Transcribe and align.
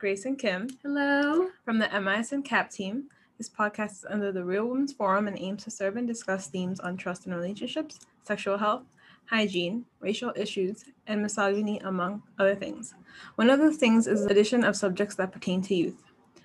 Grace 0.00 0.24
and 0.24 0.38
Kim 0.38 0.66
Hello. 0.82 1.50
from 1.62 1.78
the 1.78 1.84
MISN 1.88 2.42
CAP 2.42 2.70
team. 2.70 3.10
This 3.36 3.50
podcast 3.50 3.92
is 3.92 4.06
under 4.08 4.32
the 4.32 4.42
Real 4.42 4.64
Women's 4.64 4.94
Forum 4.94 5.28
and 5.28 5.38
aims 5.38 5.62
to 5.64 5.70
serve 5.70 5.98
and 5.98 6.08
discuss 6.08 6.46
themes 6.46 6.80
on 6.80 6.96
trust 6.96 7.26
and 7.26 7.34
relationships, 7.34 8.00
sexual 8.24 8.56
health, 8.56 8.84
hygiene, 9.26 9.84
racial 10.00 10.32
issues, 10.36 10.86
and 11.06 11.20
misogyny, 11.20 11.80
among 11.80 12.22
other 12.38 12.54
things. 12.54 12.94
One 13.34 13.50
of 13.50 13.58
the 13.58 13.74
things 13.74 14.06
is 14.06 14.24
the 14.24 14.30
addition 14.30 14.64
of 14.64 14.74
subjects 14.74 15.16
that 15.16 15.32
pertain 15.32 15.60
to 15.64 15.74
youth. 15.74 16.02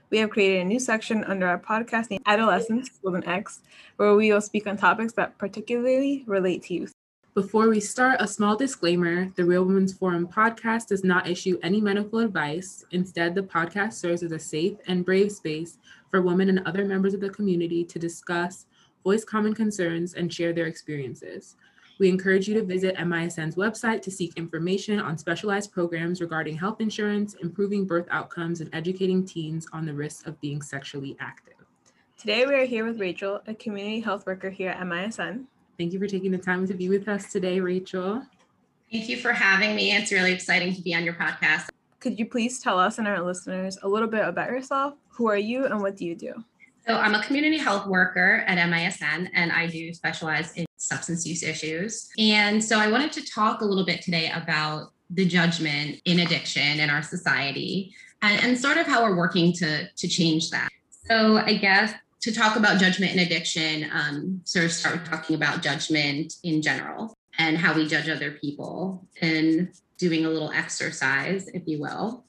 We 0.10 0.18
have 0.18 0.32
created 0.32 0.60
a 0.60 0.66
new 0.66 0.80
section 0.82 1.24
under 1.24 1.48
our 1.48 1.58
podcast 1.58 2.10
named 2.10 2.24
Adolescence 2.26 2.90
with 3.04 3.16
an 3.16 3.26
X, 3.26 3.62
where 3.96 4.16
we 4.16 4.34
will 4.34 4.42
speak 4.42 4.68
on 4.68 4.76
topics 4.76 5.14
that 5.14 5.38
particularly 5.38 6.26
relate 6.28 6.64
to 6.64 6.74
youth. 6.74 6.95
Before 7.36 7.68
we 7.68 7.82
start, 7.82 8.22
a 8.22 8.28
small 8.30 8.56
disclaimer 8.56 9.30
the 9.36 9.44
Real 9.44 9.66
Women's 9.66 9.92
Forum 9.92 10.26
podcast 10.26 10.88
does 10.88 11.04
not 11.04 11.28
issue 11.28 11.60
any 11.62 11.82
medical 11.82 12.20
advice. 12.20 12.86
Instead, 12.92 13.36
the 13.36 13.42
podcast 13.42 13.96
serves 13.96 14.24
as 14.24 14.32
a 14.32 14.40
safe 14.40 14.78
and 14.88 15.04
brave 15.04 15.30
space 15.34 15.78
for 16.10 16.22
women 16.22 16.48
and 16.48 16.66
other 16.66 16.86
members 16.86 17.14
of 17.14 17.20
the 17.20 17.30
community 17.30 17.84
to 17.84 18.00
discuss, 18.00 18.68
voice 19.04 19.26
common 19.26 19.54
concerns, 19.54 20.14
and 20.14 20.34
share 20.34 20.54
their 20.54 20.68
experiences. 20.68 21.58
We 22.00 22.08
encourage 22.08 22.48
you 22.48 22.54
to 22.54 22.64
visit 22.64 22.96
MISN's 22.96 23.58
website 23.58 24.02
to 24.04 24.12
seek 24.12 24.32
information 24.38 25.02
on 25.02 25.18
specialized 25.18 25.74
programs 25.74 26.22
regarding 26.22 26.56
health 26.56 26.80
insurance, 26.80 27.34
improving 27.42 27.84
birth 27.84 28.08
outcomes, 28.12 28.62
and 28.62 28.70
educating 28.74 29.26
teens 29.26 29.68
on 29.74 29.86
the 29.86 29.94
risks 29.94 30.26
of 30.26 30.40
being 30.40 30.62
sexually 30.62 31.18
active. 31.20 31.56
Today, 32.18 32.46
we 32.46 32.54
are 32.54 32.64
here 32.64 32.86
with 32.86 33.02
Rachel, 33.02 33.42
a 33.46 33.54
community 33.54 34.00
health 34.00 34.26
worker 34.26 34.50
here 34.50 34.70
at 34.70 34.88
MISN. 34.88 35.48
Thank 35.78 35.92
you 35.92 36.00
for 36.00 36.08
taking 36.08 36.32
the 36.32 36.38
time 36.38 36.66
to 36.68 36.74
be 36.74 36.88
with 36.88 37.08
us 37.08 37.32
today, 37.32 37.60
Rachel. 37.60 38.24
Thank 38.92 39.10
you 39.10 39.18
for 39.18 39.34
having 39.34 39.76
me. 39.76 39.92
It's 39.92 40.12
really 40.12 40.32
exciting 40.32 40.74
to 40.74 40.82
be 40.82 40.96
on 40.96 41.04
your 41.04 41.16
podcast. 41.16 41.68
Could 42.00 42.18
you 42.18 42.26
please 42.26 42.60
tell 42.60 42.80
us 42.80 42.98
and 42.98 43.08
our 43.08 43.22
listeners 43.22 43.78
a 43.84 43.88
little 43.88 44.08
bit 44.08 44.26
about 44.26 44.50
yourself? 44.50 44.94
Who 45.10 45.28
are 45.28 45.38
you 45.38 45.66
and 45.66 45.82
what 45.82 45.98
do 45.98 46.06
you 46.06 46.16
do? 46.16 46.34
So, 46.88 46.96
I'm 46.96 47.16
a 47.16 47.24
community 47.24 47.58
health 47.58 47.88
worker 47.88 48.44
at 48.48 48.58
MISN 48.70 49.30
and 49.34 49.52
I 49.52 49.68
do 49.68 49.92
specialize 49.94 50.54
in 50.54 50.66
substance 50.78 51.26
use 51.26 51.42
issues. 51.42 52.10
And 52.20 52.64
so, 52.64 52.80
I 52.80 52.90
wanted 52.90 53.12
to 53.14 53.26
talk 53.26 53.62
a 53.62 53.66
little 53.66 53.86
bit 53.86 54.02
today 54.02 54.30
about 54.30 54.92
the 55.10 55.26
judgment 55.26 56.00
in 56.06 56.20
addiction 56.20 56.80
in 56.80 56.90
our 56.90 57.02
society 57.02 57.94
and, 58.22 58.42
and 58.44 58.58
sort 58.58 58.78
of 58.78 58.86
how 58.86 59.04
we're 59.04 59.16
working 59.16 59.52
to, 59.54 59.90
to 59.90 60.08
change 60.08 60.52
that. 60.52 60.70
So, 61.10 61.38
I 61.38 61.58
guess 61.58 61.94
to 62.26 62.34
talk 62.34 62.56
about 62.56 62.80
judgment 62.80 63.12
and 63.12 63.22
addiction, 63.22 63.88
um, 63.94 64.42
sort 64.46 64.66
of 64.66 64.72
start 64.72 65.06
talking 65.06 65.36
about 65.36 65.62
judgment 65.62 66.34
in 66.44 66.60
general 66.60 67.16
and 67.38 67.56
how 67.56 67.72
we 67.72 67.88
judge 67.88 68.10
other 68.10 68.32
people 68.32 69.08
and 69.22 69.72
doing 70.00 70.26
a 70.26 70.30
little 70.30 70.50
exercise, 70.50 71.48
if 71.50 71.62
you 71.68 71.80
will. 71.80 72.26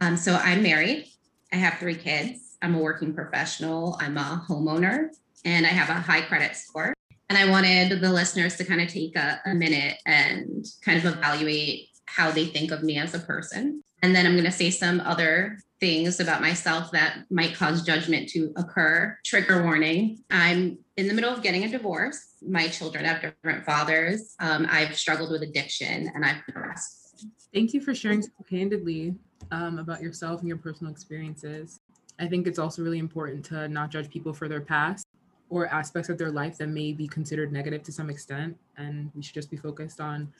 Um, 0.00 0.16
so 0.16 0.40
I'm 0.42 0.62
married. 0.62 1.08
I 1.52 1.56
have 1.56 1.74
three 1.74 1.94
kids. 1.94 2.56
I'm 2.62 2.74
a 2.74 2.78
working 2.78 3.12
professional. 3.12 3.98
I'm 4.00 4.16
a 4.16 4.42
homeowner 4.48 5.08
and 5.44 5.66
I 5.66 5.70
have 5.70 5.90
a 5.90 6.00
high 6.00 6.22
credit 6.22 6.56
score. 6.56 6.94
And 7.28 7.36
I 7.36 7.50
wanted 7.50 8.00
the 8.00 8.10
listeners 8.10 8.56
to 8.56 8.64
kind 8.64 8.80
of 8.80 8.88
take 8.88 9.14
a, 9.14 9.42
a 9.44 9.54
minute 9.54 9.98
and 10.06 10.64
kind 10.82 10.96
of 10.96 11.04
evaluate 11.04 11.90
how 12.06 12.30
they 12.30 12.46
think 12.46 12.70
of 12.70 12.82
me 12.82 12.96
as 12.96 13.12
a 13.12 13.18
person. 13.18 13.82
And 14.04 14.14
then 14.14 14.26
I'm 14.26 14.32
going 14.32 14.44
to 14.44 14.52
say 14.52 14.68
some 14.68 15.00
other 15.00 15.58
things 15.80 16.20
about 16.20 16.42
myself 16.42 16.90
that 16.90 17.24
might 17.30 17.54
cause 17.54 17.82
judgment 17.82 18.28
to 18.28 18.52
occur. 18.54 19.16
Trigger 19.24 19.62
warning 19.62 20.22
I'm 20.30 20.76
in 20.98 21.08
the 21.08 21.14
middle 21.14 21.32
of 21.32 21.42
getting 21.42 21.64
a 21.64 21.68
divorce. 21.68 22.34
My 22.42 22.68
children 22.68 23.06
have 23.06 23.22
different 23.22 23.64
fathers. 23.64 24.34
Um, 24.40 24.66
I've 24.70 24.94
struggled 24.94 25.30
with 25.30 25.40
addiction 25.40 26.12
and 26.14 26.22
I've 26.22 26.44
been 26.44 26.54
arrested. 26.54 27.30
Thank 27.54 27.72
you 27.72 27.80
for 27.80 27.94
sharing 27.94 28.20
so 28.20 28.28
candidly 28.46 29.14
um, 29.50 29.78
about 29.78 30.02
yourself 30.02 30.40
and 30.40 30.48
your 30.48 30.58
personal 30.58 30.92
experiences. 30.92 31.80
I 32.18 32.28
think 32.28 32.46
it's 32.46 32.58
also 32.58 32.82
really 32.82 32.98
important 32.98 33.42
to 33.46 33.68
not 33.68 33.90
judge 33.90 34.10
people 34.10 34.34
for 34.34 34.48
their 34.48 34.60
past 34.60 35.06
or 35.48 35.66
aspects 35.68 36.10
of 36.10 36.18
their 36.18 36.30
life 36.30 36.58
that 36.58 36.68
may 36.68 36.92
be 36.92 37.08
considered 37.08 37.54
negative 37.54 37.82
to 37.84 37.92
some 37.92 38.10
extent. 38.10 38.54
And 38.76 39.10
we 39.14 39.22
should 39.22 39.34
just 39.34 39.50
be 39.50 39.56
focused 39.56 39.98
on 39.98 40.30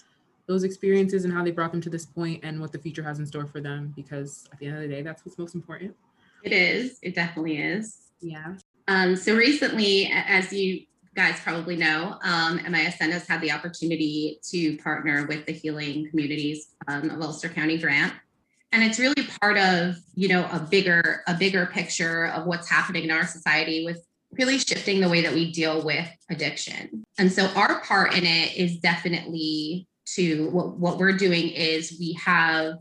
those 0.46 0.64
experiences 0.64 1.24
and 1.24 1.32
how 1.32 1.42
they 1.42 1.50
brought 1.50 1.72
them 1.72 1.80
to 1.80 1.90
this 1.90 2.04
point 2.04 2.40
and 2.42 2.60
what 2.60 2.72
the 2.72 2.78
future 2.78 3.02
has 3.02 3.18
in 3.18 3.26
store 3.26 3.46
for 3.46 3.60
them 3.60 3.92
because 3.96 4.46
at 4.52 4.58
the 4.58 4.66
end 4.66 4.76
of 4.76 4.82
the 4.82 4.88
day 4.88 5.02
that's 5.02 5.24
what's 5.24 5.38
most 5.38 5.54
important. 5.54 5.94
It 6.42 6.52
is. 6.52 6.98
It 7.02 7.14
definitely 7.14 7.58
is. 7.58 8.10
Yeah. 8.20 8.54
Um, 8.88 9.16
so 9.16 9.34
recently 9.34 10.10
as 10.12 10.52
you 10.52 10.82
guys 11.14 11.38
probably 11.40 11.76
know 11.76 12.18
um, 12.22 12.58
misn 12.58 13.10
has 13.10 13.26
had 13.26 13.40
the 13.40 13.52
opportunity 13.52 14.40
to 14.50 14.76
partner 14.78 15.26
with 15.26 15.46
the 15.46 15.52
healing 15.52 16.08
communities 16.10 16.74
um, 16.88 17.08
of 17.10 17.20
ulster 17.20 17.48
county 17.48 17.78
grant. 17.78 18.12
And 18.72 18.82
it's 18.82 18.98
really 18.98 19.26
part 19.40 19.56
of 19.56 19.94
you 20.14 20.28
know 20.28 20.48
a 20.52 20.58
bigger 20.58 21.22
a 21.26 21.34
bigger 21.34 21.66
picture 21.66 22.26
of 22.26 22.46
what's 22.46 22.68
happening 22.68 23.04
in 23.04 23.10
our 23.10 23.26
society 23.26 23.84
with 23.84 24.04
really 24.32 24.58
shifting 24.58 25.00
the 25.00 25.08
way 25.08 25.22
that 25.22 25.32
we 25.32 25.52
deal 25.52 25.84
with 25.84 26.08
addiction. 26.28 27.04
And 27.18 27.32
so 27.32 27.46
our 27.54 27.80
part 27.82 28.14
in 28.14 28.24
it 28.24 28.56
is 28.56 28.78
definitely 28.78 29.86
to 30.14 30.50
what, 30.50 30.78
what 30.78 30.98
we're 30.98 31.16
doing 31.16 31.48
is 31.48 31.96
we 31.98 32.12
have 32.24 32.78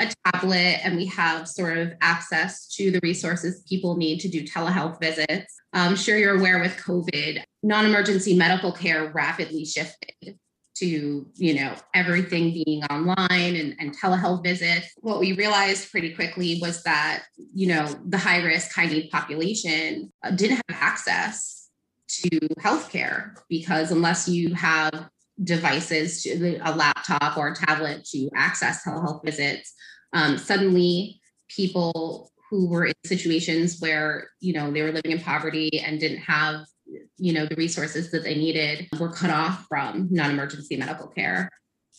a 0.00 0.10
tablet 0.24 0.80
and 0.84 0.96
we 0.96 1.06
have 1.06 1.46
sort 1.46 1.78
of 1.78 1.92
access 2.00 2.66
to 2.68 2.90
the 2.90 3.00
resources 3.02 3.62
people 3.68 3.96
need 3.96 4.18
to 4.20 4.28
do 4.28 4.42
telehealth 4.42 4.98
visits. 5.00 5.60
I'm 5.72 5.94
sure 5.94 6.16
you're 6.16 6.38
aware 6.38 6.60
with 6.60 6.76
COVID, 6.78 7.42
non 7.62 7.86
emergency 7.86 8.36
medical 8.36 8.72
care 8.72 9.12
rapidly 9.12 9.64
shifted 9.64 10.38
to 10.76 11.26
you 11.34 11.54
know 11.54 11.74
everything 11.94 12.52
being 12.64 12.82
online 12.84 13.54
and, 13.56 13.76
and 13.78 13.94
telehealth 13.98 14.42
visits 14.42 14.86
what 14.98 15.20
we 15.20 15.32
realized 15.32 15.90
pretty 15.90 16.14
quickly 16.14 16.58
was 16.62 16.82
that 16.84 17.24
you 17.36 17.66
know 17.66 17.86
the 18.06 18.16
high 18.16 18.40
risk 18.42 18.74
high 18.74 18.86
need 18.86 19.10
population 19.10 20.10
uh, 20.24 20.30
didn't 20.30 20.60
have 20.68 20.80
access 20.80 21.68
to 22.08 22.30
healthcare 22.60 23.34
because 23.48 23.90
unless 23.90 24.26
you 24.26 24.54
have 24.54 25.10
devices, 25.42 26.22
to, 26.22 26.58
a 26.62 26.74
laptop 26.74 27.36
or 27.36 27.48
a 27.48 27.54
tablet 27.54 28.04
to 28.04 28.28
access 28.34 28.84
telehealth 28.84 29.24
visits. 29.24 29.72
Um, 30.12 30.38
suddenly, 30.38 31.20
people 31.48 32.30
who 32.50 32.68
were 32.68 32.86
in 32.86 32.94
situations 33.04 33.78
where 33.80 34.28
you 34.40 34.52
know 34.52 34.70
they 34.70 34.82
were 34.82 34.92
living 34.92 35.12
in 35.12 35.20
poverty 35.20 35.70
and 35.84 36.00
didn't 36.00 36.18
have 36.18 36.64
you 37.16 37.32
know 37.32 37.46
the 37.46 37.54
resources 37.54 38.10
that 38.10 38.24
they 38.24 38.34
needed 38.34 38.88
were 38.98 39.12
cut 39.12 39.30
off 39.30 39.66
from 39.68 40.08
non-emergency 40.10 40.76
medical 40.76 41.06
care 41.06 41.48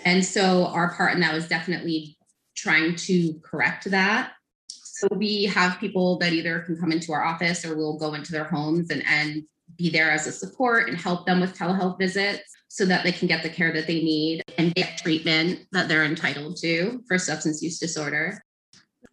and 0.04 0.26
so 0.26 0.68
our 0.68 0.94
part 0.94 1.14
in 1.14 1.22
that 1.22 1.34
was 1.34 1.48
definitely 1.48 2.18
trying 2.56 2.96
to 2.96 3.40
correct 3.44 3.90
that 3.90 4.34
so 4.68 5.08
we 5.16 5.46
have 5.46 5.80
people 5.80 6.18
that 6.18 6.34
either 6.34 6.60
can 6.60 6.78
come 6.78 6.92
into 6.92 7.14
our 7.14 7.24
office 7.24 7.66
or 7.66 7.76
we'll 7.76 7.98
go 7.98 8.14
into 8.14 8.32
their 8.32 8.44
homes 8.44 8.90
and, 8.90 9.04
and 9.08 9.44
be 9.78 9.90
there 9.90 10.12
as 10.12 10.28
a 10.28 10.32
support 10.32 10.90
and 10.90 10.98
help 10.98 11.26
them 11.26 11.40
with 11.40 11.58
telehealth 11.58 11.98
visits 11.98 12.44
so 12.74 12.86
that 12.86 13.04
they 13.04 13.12
can 13.12 13.28
get 13.28 13.44
the 13.44 13.50
care 13.50 13.74
that 13.74 13.86
they 13.86 14.02
need 14.02 14.42
and 14.58 14.74
get 14.76 14.98
treatment 14.98 15.60
that 15.74 15.90
they're 15.90 16.06
entitled 16.06 16.56
to 16.56 17.04
for 17.06 17.20
substance 17.20 17.62
use 17.62 17.78
disorder. 17.78 18.42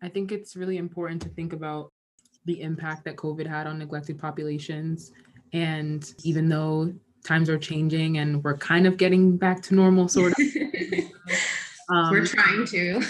I 0.00 0.08
think 0.08 0.30
it's 0.30 0.54
really 0.54 0.76
important 0.76 1.20
to 1.22 1.28
think 1.30 1.52
about 1.52 1.90
the 2.44 2.62
impact 2.62 3.04
that 3.06 3.16
COVID 3.16 3.48
had 3.48 3.66
on 3.66 3.76
neglected 3.76 4.16
populations. 4.16 5.10
And 5.52 6.08
even 6.22 6.48
though 6.48 6.94
times 7.24 7.50
are 7.50 7.58
changing 7.58 8.18
and 8.18 8.44
we're 8.44 8.56
kind 8.56 8.86
of 8.86 8.96
getting 8.96 9.36
back 9.36 9.60
to 9.62 9.74
normal, 9.74 10.06
sort 10.08 10.34
of, 10.38 10.38
um, 11.90 12.12
we're 12.12 12.26
trying 12.26 12.64
to. 12.66 13.02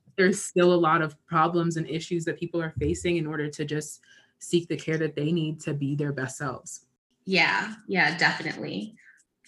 there's 0.16 0.42
still 0.42 0.72
a 0.72 0.74
lot 0.74 1.02
of 1.02 1.14
problems 1.26 1.76
and 1.76 1.86
issues 1.86 2.24
that 2.24 2.38
people 2.38 2.62
are 2.62 2.72
facing 2.78 3.18
in 3.18 3.26
order 3.26 3.50
to 3.50 3.66
just 3.66 4.00
seek 4.38 4.66
the 4.66 4.76
care 4.78 4.96
that 4.96 5.14
they 5.14 5.30
need 5.30 5.60
to 5.60 5.74
be 5.74 5.94
their 5.94 6.12
best 6.14 6.38
selves. 6.38 6.86
Yeah, 7.26 7.74
yeah, 7.86 8.16
definitely. 8.16 8.96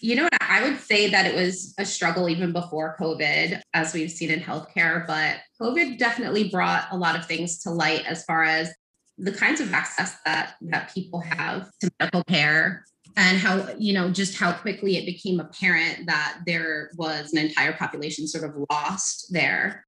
You 0.01 0.17
know, 0.17 0.29
I 0.41 0.63
would 0.69 0.81
say 0.81 1.11
that 1.11 1.27
it 1.27 1.35
was 1.35 1.75
a 1.79 1.85
struggle 1.85 2.29
even 2.29 2.53
before 2.53 2.97
COVID, 3.01 3.61
as 3.73 3.95
we've 3.95 4.11
seen 4.11 4.31
in 4.31 4.41
healthcare, 4.41 5.07
but 5.07 5.37
COVID 5.61 5.99
definitely 5.99 6.49
brought 6.49 6.87
a 6.91 6.97
lot 6.97 7.17
of 7.17 7.27
things 7.27 7.61
to 7.63 7.71
light 7.71 8.05
as 8.07 8.25
far 8.25 8.43
as 8.43 8.73
the 9.19 9.33
kinds 9.33 9.61
of 9.61 9.73
access 9.73 10.17
that 10.25 10.55
that 10.63 10.93
people 10.93 11.21
have 11.21 11.71
to 11.81 11.91
medical 12.01 12.25
care 12.25 12.85
and 13.17 13.39
how 13.39 13.69
you 13.79 13.93
know 13.93 14.11
just 14.11 14.37
how 14.37 14.53
quickly 14.53 14.97
it 14.97 15.07
became 15.07 15.39
apparent 15.39 16.07
that 16.07 16.41
there 16.47 16.91
was 16.97 17.33
an 17.33 17.39
entire 17.39 17.73
population 17.73 18.27
sort 18.27 18.45
of 18.45 18.57
lost 18.71 19.27
there 19.31 19.85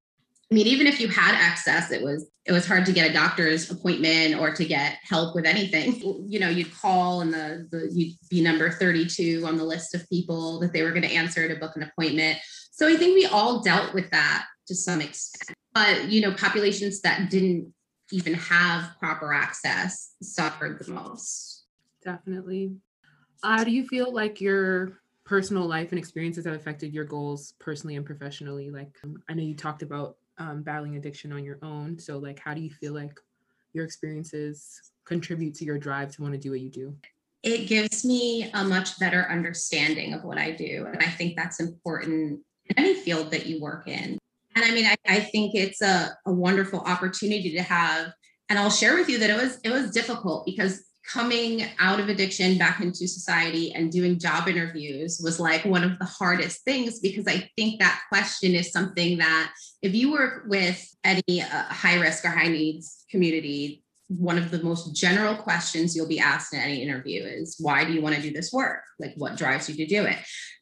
I 0.51 0.55
mean, 0.55 0.67
even 0.67 0.85
if 0.85 0.99
you 0.99 1.07
had 1.07 1.33
access, 1.33 1.91
it 1.91 2.03
was 2.03 2.29
it 2.45 2.51
was 2.51 2.67
hard 2.67 2.85
to 2.85 2.91
get 2.91 3.09
a 3.09 3.13
doctor's 3.13 3.71
appointment 3.71 4.39
or 4.39 4.53
to 4.53 4.63
get 4.63 4.99
help 5.03 5.35
with 5.35 5.45
anything. 5.45 6.01
You 6.27 6.39
know, 6.39 6.49
you'd 6.49 6.73
call 6.73 7.21
and 7.21 7.33
the, 7.33 7.67
the 7.71 7.89
you'd 7.91 8.15
be 8.29 8.41
number 8.41 8.69
32 8.69 9.43
on 9.45 9.57
the 9.57 9.63
list 9.63 9.95
of 9.95 10.07
people 10.09 10.59
that 10.59 10.73
they 10.73 10.83
were 10.83 10.89
going 10.91 11.03
to 11.03 11.13
answer 11.13 11.47
to 11.47 11.55
book 11.55 11.75
an 11.75 11.83
appointment. 11.83 12.39
So 12.71 12.87
I 12.87 12.95
think 12.95 13.15
we 13.15 13.25
all 13.25 13.61
dealt 13.61 13.93
with 13.93 14.09
that 14.11 14.45
to 14.67 14.75
some 14.75 15.01
extent. 15.01 15.57
But 15.73 16.09
you 16.09 16.21
know, 16.21 16.33
populations 16.33 17.01
that 17.01 17.29
didn't 17.29 17.73
even 18.11 18.33
have 18.35 18.91
proper 18.99 19.33
access 19.33 20.13
suffered 20.21 20.79
the 20.79 20.91
most. 20.91 21.63
Definitely. 22.03 22.75
Uh, 23.43 23.63
do 23.63 23.71
you 23.71 23.87
feel 23.87 24.13
like 24.13 24.41
your 24.41 24.99
personal 25.25 25.65
life 25.65 25.91
and 25.91 25.99
experiences 25.99 26.45
have 26.45 26.53
affected 26.53 26.93
your 26.93 27.05
goals 27.05 27.53
personally 27.59 27.95
and 27.95 28.05
professionally? 28.05 28.69
Like, 28.69 28.95
um, 29.03 29.21
I 29.27 29.33
know 29.33 29.43
you 29.43 29.55
talked 29.55 29.81
about 29.81 30.17
um, 30.37 30.63
battling 30.63 30.95
addiction 30.95 31.31
on 31.31 31.43
your 31.43 31.59
own. 31.61 31.97
So, 31.99 32.17
like, 32.17 32.39
how 32.39 32.53
do 32.53 32.61
you 32.61 32.69
feel 32.69 32.93
like 32.93 33.19
your 33.73 33.85
experiences 33.85 34.91
contribute 35.05 35.55
to 35.55 35.65
your 35.65 35.77
drive 35.77 36.11
to 36.15 36.21
want 36.21 36.33
to 36.33 36.39
do 36.39 36.51
what 36.51 36.61
you 36.61 36.69
do? 36.69 36.95
It 37.43 37.67
gives 37.67 38.03
me 38.03 38.49
a 38.53 38.63
much 38.63 38.99
better 38.99 39.27
understanding 39.29 40.13
of 40.13 40.23
what 40.23 40.37
I 40.37 40.51
do. 40.51 40.87
And 40.91 41.01
I 41.01 41.09
think 41.09 41.35
that's 41.35 41.59
important 41.59 42.39
in 42.69 42.77
any 42.77 42.95
field 42.95 43.29
that 43.31 43.45
you 43.45 43.61
work 43.61 43.87
in. 43.87 44.17
And 44.55 44.65
I 44.65 44.71
mean, 44.71 44.85
I, 44.85 44.95
I 45.07 45.19
think 45.19 45.53
it's 45.53 45.81
a, 45.81 46.17
a 46.25 46.31
wonderful 46.31 46.79
opportunity 46.79 47.51
to 47.53 47.61
have. 47.61 48.13
And 48.49 48.57
I'll 48.57 48.71
share 48.71 48.95
with 48.95 49.09
you 49.09 49.19
that 49.19 49.29
it 49.29 49.35
was 49.35 49.59
it 49.63 49.69
was 49.69 49.91
difficult 49.91 50.45
because 50.45 50.83
coming 51.11 51.65
out 51.79 51.99
of 51.99 52.09
addiction 52.09 52.57
back 52.57 52.81
into 52.81 53.07
society 53.07 53.71
and 53.73 53.91
doing 53.91 54.19
job 54.19 54.47
interviews 54.47 55.19
was 55.23 55.39
like 55.39 55.63
one 55.65 55.83
of 55.83 55.97
the 55.99 56.05
hardest 56.05 56.63
things 56.63 56.99
because 56.99 57.27
I 57.27 57.49
think 57.55 57.79
that 57.79 58.01
question 58.09 58.53
is 58.53 58.71
something 58.71 59.17
that 59.19 59.53
if 59.81 59.93
you 59.93 60.11
work 60.11 60.45
with 60.47 60.83
any 61.03 61.41
uh, 61.41 61.63
high 61.63 61.99
risk 61.99 62.25
or 62.25 62.29
high 62.29 62.47
needs 62.47 63.05
community, 63.11 63.83
one 64.07 64.37
of 64.37 64.51
the 64.51 64.61
most 64.63 64.95
general 64.95 65.35
questions 65.35 65.95
you'll 65.95 66.07
be 66.07 66.19
asked 66.19 66.53
in 66.53 66.59
any 66.59 66.81
interview 66.81 67.23
is 67.23 67.55
why 67.59 67.85
do 67.85 67.93
you 67.93 68.01
want 68.01 68.15
to 68.15 68.21
do 68.21 68.31
this 68.31 68.51
work? 68.51 68.81
Like 68.99 69.13
what 69.15 69.37
drives 69.37 69.69
you 69.69 69.75
to 69.75 69.85
do 69.85 70.05
it? 70.05 70.17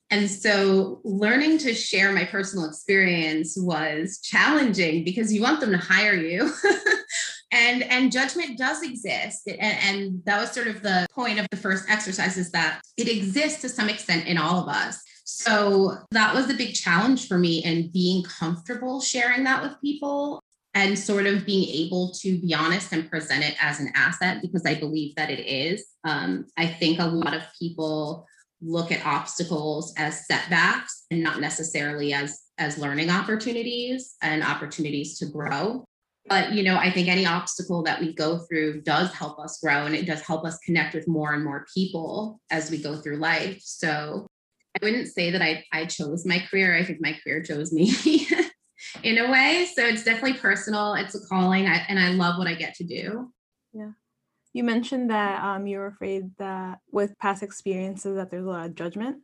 And 0.10 0.30
so 0.30 1.01
learning 1.04 1.57
to 1.60 1.74
share 1.74 2.12
my 2.12 2.25
personal 2.25 2.66
experience 2.66 3.56
was 3.57 4.19
challenging 4.19 5.04
because 5.04 5.34
you 5.34 5.42
want 5.42 5.60
them 5.60 5.72
to 5.72 5.78
hire 5.78 6.13
you. 6.13 6.54
and 7.53 7.83
and 7.83 8.11
judgment 8.11 8.57
does 8.57 8.81
exist. 8.81 9.47
And, 9.47 9.61
and 9.61 10.21
that 10.25 10.41
was 10.41 10.51
sort 10.51 10.67
of 10.67 10.81
the 10.81 11.07
point 11.11 11.39
of 11.39 11.47
the 11.51 11.57
first 11.57 11.89
exercise 11.89 12.38
is 12.38 12.51
that 12.51 12.81
it 12.97 13.07
exists 13.07 13.61
to 13.61 13.69
some 13.69 13.89
extent 13.89 14.27
in 14.27 14.38
all 14.38 14.59
of 14.59 14.67
us. 14.67 15.01
So 15.23 15.97
that 16.11 16.33
was 16.33 16.50
a 16.50 16.55
big 16.55 16.73
challenge 16.73 17.27
for 17.27 17.38
me 17.38 17.63
in 17.63 17.91
being 17.91 18.23
comfortable 18.23 19.00
sharing 19.00 19.44
that 19.45 19.61
with 19.61 19.79
people 19.81 20.44
and 20.73 20.97
sort 20.97 21.27
of 21.27 21.45
being 21.45 21.69
able 21.69 22.11
to 22.21 22.39
be 22.39 22.53
honest 22.53 22.91
and 22.91 23.09
present 23.09 23.44
it 23.44 23.55
as 23.61 23.79
an 23.79 23.91
asset 23.94 24.41
because 24.41 24.65
i 24.65 24.73
believe 24.73 25.15
that 25.15 25.29
it 25.29 25.39
is. 25.39 25.85
Um, 26.03 26.45
i 26.57 26.67
think 26.67 27.00
a 27.00 27.05
lot 27.05 27.33
of 27.33 27.44
people 27.57 28.25
look 28.61 28.91
at 28.91 29.05
obstacles 29.05 29.94
as 29.97 30.25
setbacks 30.25 31.05
and 31.11 31.21
not 31.21 31.39
necessarily 31.39 32.13
as 32.13 32.39
as 32.57 32.77
learning 32.77 33.09
opportunities 33.09 34.15
and 34.21 34.44
opportunities 34.44 35.19
to 35.19 35.25
grow 35.25 35.85
but 36.28 36.54
you 36.54 36.64
know 36.64 36.78
i 36.78 36.90
think 36.90 37.08
any 37.08 37.25
obstacle 37.25 37.84
that 37.84 38.00
we 38.00 38.14
go 38.14 38.40
through 38.40 38.81
does 38.81 39.14
help 39.14 39.40
us 39.40 39.60
grow 39.60 39.86
and 39.86 39.96
it 39.96 40.06
does 40.06 40.22
help 40.22 40.46
us 40.46 40.58
connect 40.60 40.94
with 40.94 41.08
more 41.08 41.34
and 41.34 41.44
more 41.44 41.66
people 41.74 42.40
as 42.50 42.72
we 42.72 42.81
go 42.81 42.96
through 42.96 43.18
life. 43.18 43.62
So 43.62 44.28
i 44.75 44.86
wouldn't 44.86 45.08
say 45.08 45.31
that 45.31 45.42
i, 45.42 45.64
I 45.72 45.86
chose 45.86 46.25
my 46.25 46.40
career. 46.40 46.75
I 46.75 46.84
think 46.84 47.00
my 47.02 47.18
career 47.24 47.42
chose 47.42 47.72
me 47.72 47.94
in 49.04 49.18
a 49.18 49.31
way. 49.31 49.68
So 49.74 49.86
it's 49.86 50.04
definitely 50.04 50.40
personal. 50.40 50.94
It's 50.96 51.16
a 51.16 51.25
calling. 51.28 51.68
I, 51.68 51.86
and 51.88 52.00
i 52.00 52.10
love 52.10 52.38
what 52.38 52.48
i 52.48 52.54
get 52.54 52.75
to 52.75 52.84
do. 52.84 53.31
Yeah. 53.74 53.92
You 54.54 54.64
mentioned 54.64 55.10
that 55.10 55.44
um, 55.44 55.66
you're 55.66 55.88
afraid 55.88 56.30
that 56.38 56.80
with 56.92 57.18
past 57.18 57.42
experiences 57.42 58.18
that 58.18 58.30
there's 58.30 58.46
a 58.46 58.50
lot 58.50 58.68
of 58.68 58.75
judgment 58.75 59.18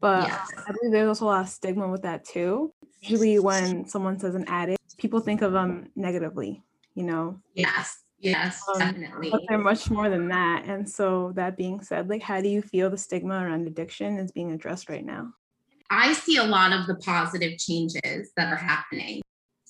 but 0.00 0.28
yes. 0.28 0.50
i 0.68 0.72
believe 0.72 0.92
there's 0.92 1.08
also 1.08 1.24
a 1.24 1.26
lot 1.26 1.40
of 1.42 1.48
stigma 1.48 1.88
with 1.88 2.02
that 2.02 2.24
too. 2.24 2.72
Usually 3.00 3.38
when 3.38 3.86
someone 3.86 4.18
says 4.18 4.34
an 4.34 4.44
addict 4.48 4.78
people 4.98 5.20
think 5.20 5.42
of 5.42 5.52
them 5.52 5.88
negatively, 5.96 6.62
you 6.94 7.04
know? 7.04 7.40
Yes, 7.54 8.02
yes, 8.18 8.60
um, 8.72 8.78
definitely. 8.78 9.30
But 9.30 9.42
they're 9.48 9.58
much 9.58 9.90
more 9.90 10.08
than 10.08 10.28
that. 10.28 10.64
And 10.66 10.88
so, 10.88 11.32
that 11.36 11.56
being 11.56 11.80
said, 11.82 12.08
like, 12.08 12.22
how 12.22 12.40
do 12.40 12.48
you 12.48 12.62
feel 12.62 12.90
the 12.90 12.98
stigma 12.98 13.34
around 13.34 13.66
addiction 13.66 14.18
is 14.18 14.32
being 14.32 14.52
addressed 14.52 14.88
right 14.88 15.04
now? 15.04 15.32
I 15.90 16.12
see 16.12 16.38
a 16.38 16.44
lot 16.44 16.72
of 16.72 16.86
the 16.86 16.96
positive 16.96 17.58
changes 17.58 18.32
that 18.36 18.52
are 18.52 18.56
happening. 18.56 19.22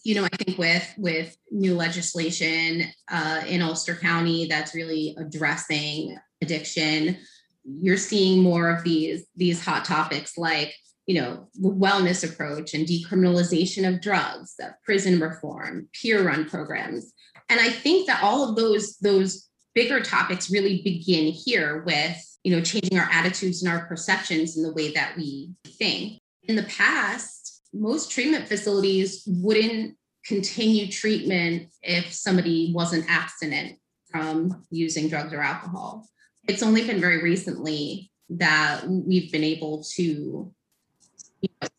You 0.04 0.16
know, 0.16 0.24
I 0.24 0.36
think 0.36 0.58
with 0.58 0.86
with 0.98 1.36
new 1.50 1.74
legislation 1.74 2.84
uh, 3.10 3.42
in 3.46 3.62
Ulster 3.62 3.94
County 3.94 4.46
that's 4.46 4.74
really 4.74 5.16
addressing 5.18 6.16
addiction, 6.42 7.16
you're 7.64 7.96
seeing 7.96 8.42
more 8.42 8.70
of 8.70 8.84
these 8.84 9.26
these 9.34 9.64
hot 9.64 9.84
topics 9.84 10.36
like 10.36 10.74
you 11.06 11.20
know, 11.20 11.48
the 11.54 11.68
wellness 11.68 12.28
approach 12.28 12.74
and 12.74 12.86
decriminalization 12.86 13.86
of 13.86 14.00
drugs, 14.00 14.54
the 14.58 14.74
prison 14.84 15.20
reform, 15.20 15.88
peer 15.92 16.22
run 16.26 16.48
programs. 16.48 17.12
And 17.48 17.60
I 17.60 17.68
think 17.68 18.06
that 18.06 18.22
all 18.22 18.48
of 18.48 18.56
those, 18.56 18.96
those 18.98 19.48
bigger 19.74 20.00
topics 20.00 20.50
really 20.50 20.82
begin 20.82 21.26
here 21.32 21.82
with, 21.84 22.16
you 22.42 22.54
know, 22.54 22.62
changing 22.62 22.98
our 22.98 23.08
attitudes 23.10 23.62
and 23.62 23.72
our 23.72 23.86
perceptions 23.86 24.56
in 24.56 24.62
the 24.62 24.72
way 24.72 24.92
that 24.92 25.16
we 25.16 25.50
think. 25.66 26.20
In 26.44 26.56
the 26.56 26.62
past, 26.64 27.62
most 27.72 28.10
treatment 28.10 28.48
facilities 28.48 29.24
wouldn't 29.26 29.96
continue 30.24 30.90
treatment 30.90 31.68
if 31.82 32.12
somebody 32.12 32.72
wasn't 32.74 33.10
abstinent 33.10 33.78
from 34.10 34.64
using 34.70 35.08
drugs 35.08 35.32
or 35.32 35.42
alcohol. 35.42 36.06
It's 36.48 36.62
only 36.62 36.86
been 36.86 37.00
very 37.00 37.22
recently 37.22 38.10
that 38.30 38.84
we've 38.88 39.30
been 39.30 39.44
able 39.44 39.84
to 39.96 40.52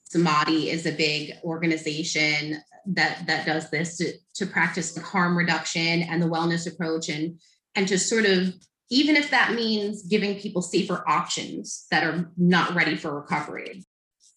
Samadhi 0.04 0.70
is 0.70 0.86
a 0.86 0.92
big 0.92 1.34
organization 1.44 2.62
that 2.88 3.26
that 3.28 3.46
does 3.46 3.70
this 3.70 3.98
to, 3.98 4.14
to 4.36 4.46
practice 4.46 4.98
harm 4.98 5.38
reduction 5.38 6.04
and 6.04 6.22
the 6.22 6.28
wellness 6.28 6.72
approach 6.72 7.10
and 7.10 7.40
and 7.76 7.88
to 7.88 7.98
sort 7.98 8.26
of 8.26 8.54
even 8.90 9.16
if 9.16 9.32
that 9.32 9.54
means 9.54 10.04
giving 10.04 10.40
people 10.40 10.62
safer 10.62 11.04
options 11.08 11.88
that 11.90 12.04
are 12.04 12.32
not 12.38 12.76
ready 12.76 12.96
for 12.96 13.20
recovery. 13.20 13.84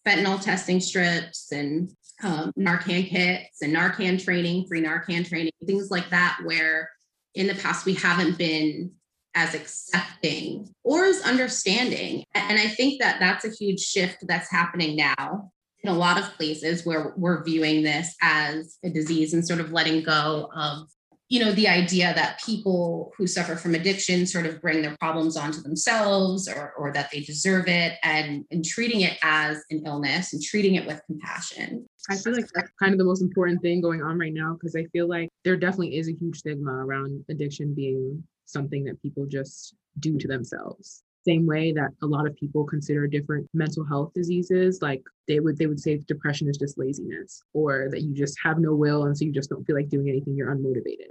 Fentanyl 0.07 0.43
testing 0.43 0.81
strips 0.81 1.53
and 1.53 1.93
um, 2.23 2.53
narcan 2.59 3.07
kits 3.07 3.63
and 3.63 3.75
narcan 3.75 4.23
training 4.23 4.67
free 4.67 4.83
narcan 4.83 5.29
training 5.29 5.53
things 5.67 5.91
like 5.91 6.11
that 6.11 6.39
where 6.45 6.91
in 7.35 7.47
the 7.47 7.55
past 7.55 7.87
we 7.87 7.95
haven't 7.95 8.37
been 8.39 8.91
as 9.35 9.55
accepting 9.55 10.69
or 10.85 11.05
as 11.05 11.21
understanding. 11.23 12.25
And 12.35 12.59
I 12.59 12.69
think 12.69 13.01
that 13.01 13.19
that's 13.21 13.45
a 13.45 13.51
huge 13.51 13.81
shift 13.81 14.19
that's 14.23 14.51
happening 14.51 14.97
now 14.97 15.51
in 15.83 15.91
a 15.91 15.97
lot 15.97 16.19
of 16.19 16.35
places 16.37 16.85
where 16.85 17.13
we're 17.17 17.45
viewing 17.45 17.83
this 17.83 18.15
as 18.21 18.79
a 18.85 18.91
disease 18.91 19.33
and 19.33 19.47
sort 19.47 19.61
of 19.61 19.73
letting 19.73 20.03
go 20.03 20.51
of 20.55 20.89
you 21.29 21.41
know 21.41 21.53
the 21.53 21.69
idea 21.69 22.13
that 22.15 22.41
people 22.45 23.13
who 23.17 23.27
suffer 23.27 23.55
from 23.55 23.75
addiction 23.75 24.27
sort 24.27 24.47
of 24.47 24.61
bring 24.63 24.81
their 24.81 24.97
problems 24.99 25.37
onto 25.37 25.61
themselves 25.61 26.49
or, 26.49 26.73
or 26.79 26.93
that 26.93 27.11
they 27.13 27.21
deserve 27.21 27.69
it 27.69 27.99
and, 28.03 28.45
and 28.51 28.65
treating 28.65 29.03
it 29.03 29.19
as 29.23 29.63
an 29.71 29.83
illness 29.85 30.33
and 30.33 30.43
treating 30.43 30.77
it 30.77 30.87
with 30.87 31.03
compassion 31.07 31.87
i 32.11 32.17
feel 32.17 32.35
like 32.35 32.47
that's 32.55 32.71
kind 32.81 32.93
of 32.93 32.99
the 32.99 33.05
most 33.05 33.23
important 33.23 33.61
thing 33.61 33.81
going 33.81 34.03
on 34.03 34.19
right 34.19 34.33
now 34.33 34.55
because 34.55 34.75
i 34.75 34.85
feel 34.85 35.07
like 35.07 35.29
there 35.45 35.57
definitely 35.57 35.97
is 35.99 36.09
a 36.09 36.15
huge 36.19 36.39
stigma 36.39 36.73
around 36.73 37.23
addiction 37.29 37.75
being 37.75 38.23
something 38.49 38.85
that 38.85 39.01
people 39.03 39.27
just 39.27 39.75
do 40.01 40.19
to 40.19 40.29
themselves. 40.29 41.03
Same 41.27 41.47
way 41.47 41.73
that 41.73 41.91
a 42.03 42.07
lot 42.07 42.27
of 42.27 42.35
people 42.37 42.65
consider 42.65 43.07
different 43.07 43.49
mental 43.53 43.85
health 43.85 44.13
diseases 44.15 44.81
like 44.81 45.03
they 45.27 45.41
would 45.41 45.59
they 45.59 45.67
would 45.67 45.81
say 45.81 45.99
depression 46.09 46.49
is 46.49 46.57
just 46.57 46.79
laziness 46.79 47.43
or 47.53 47.89
that 47.91 48.03
you 48.03 48.15
just 48.15 48.39
have 48.43 48.59
no 48.59 48.75
will 48.75 49.05
and 49.05 49.17
so 49.17 49.25
you 49.25 49.33
just 49.33 49.51
don't 49.51 49.65
feel 49.65 49.77
like 49.77 49.89
doing 49.89 50.09
anything 50.09 50.37
you're 50.37 50.55
unmotivated. 50.55 51.11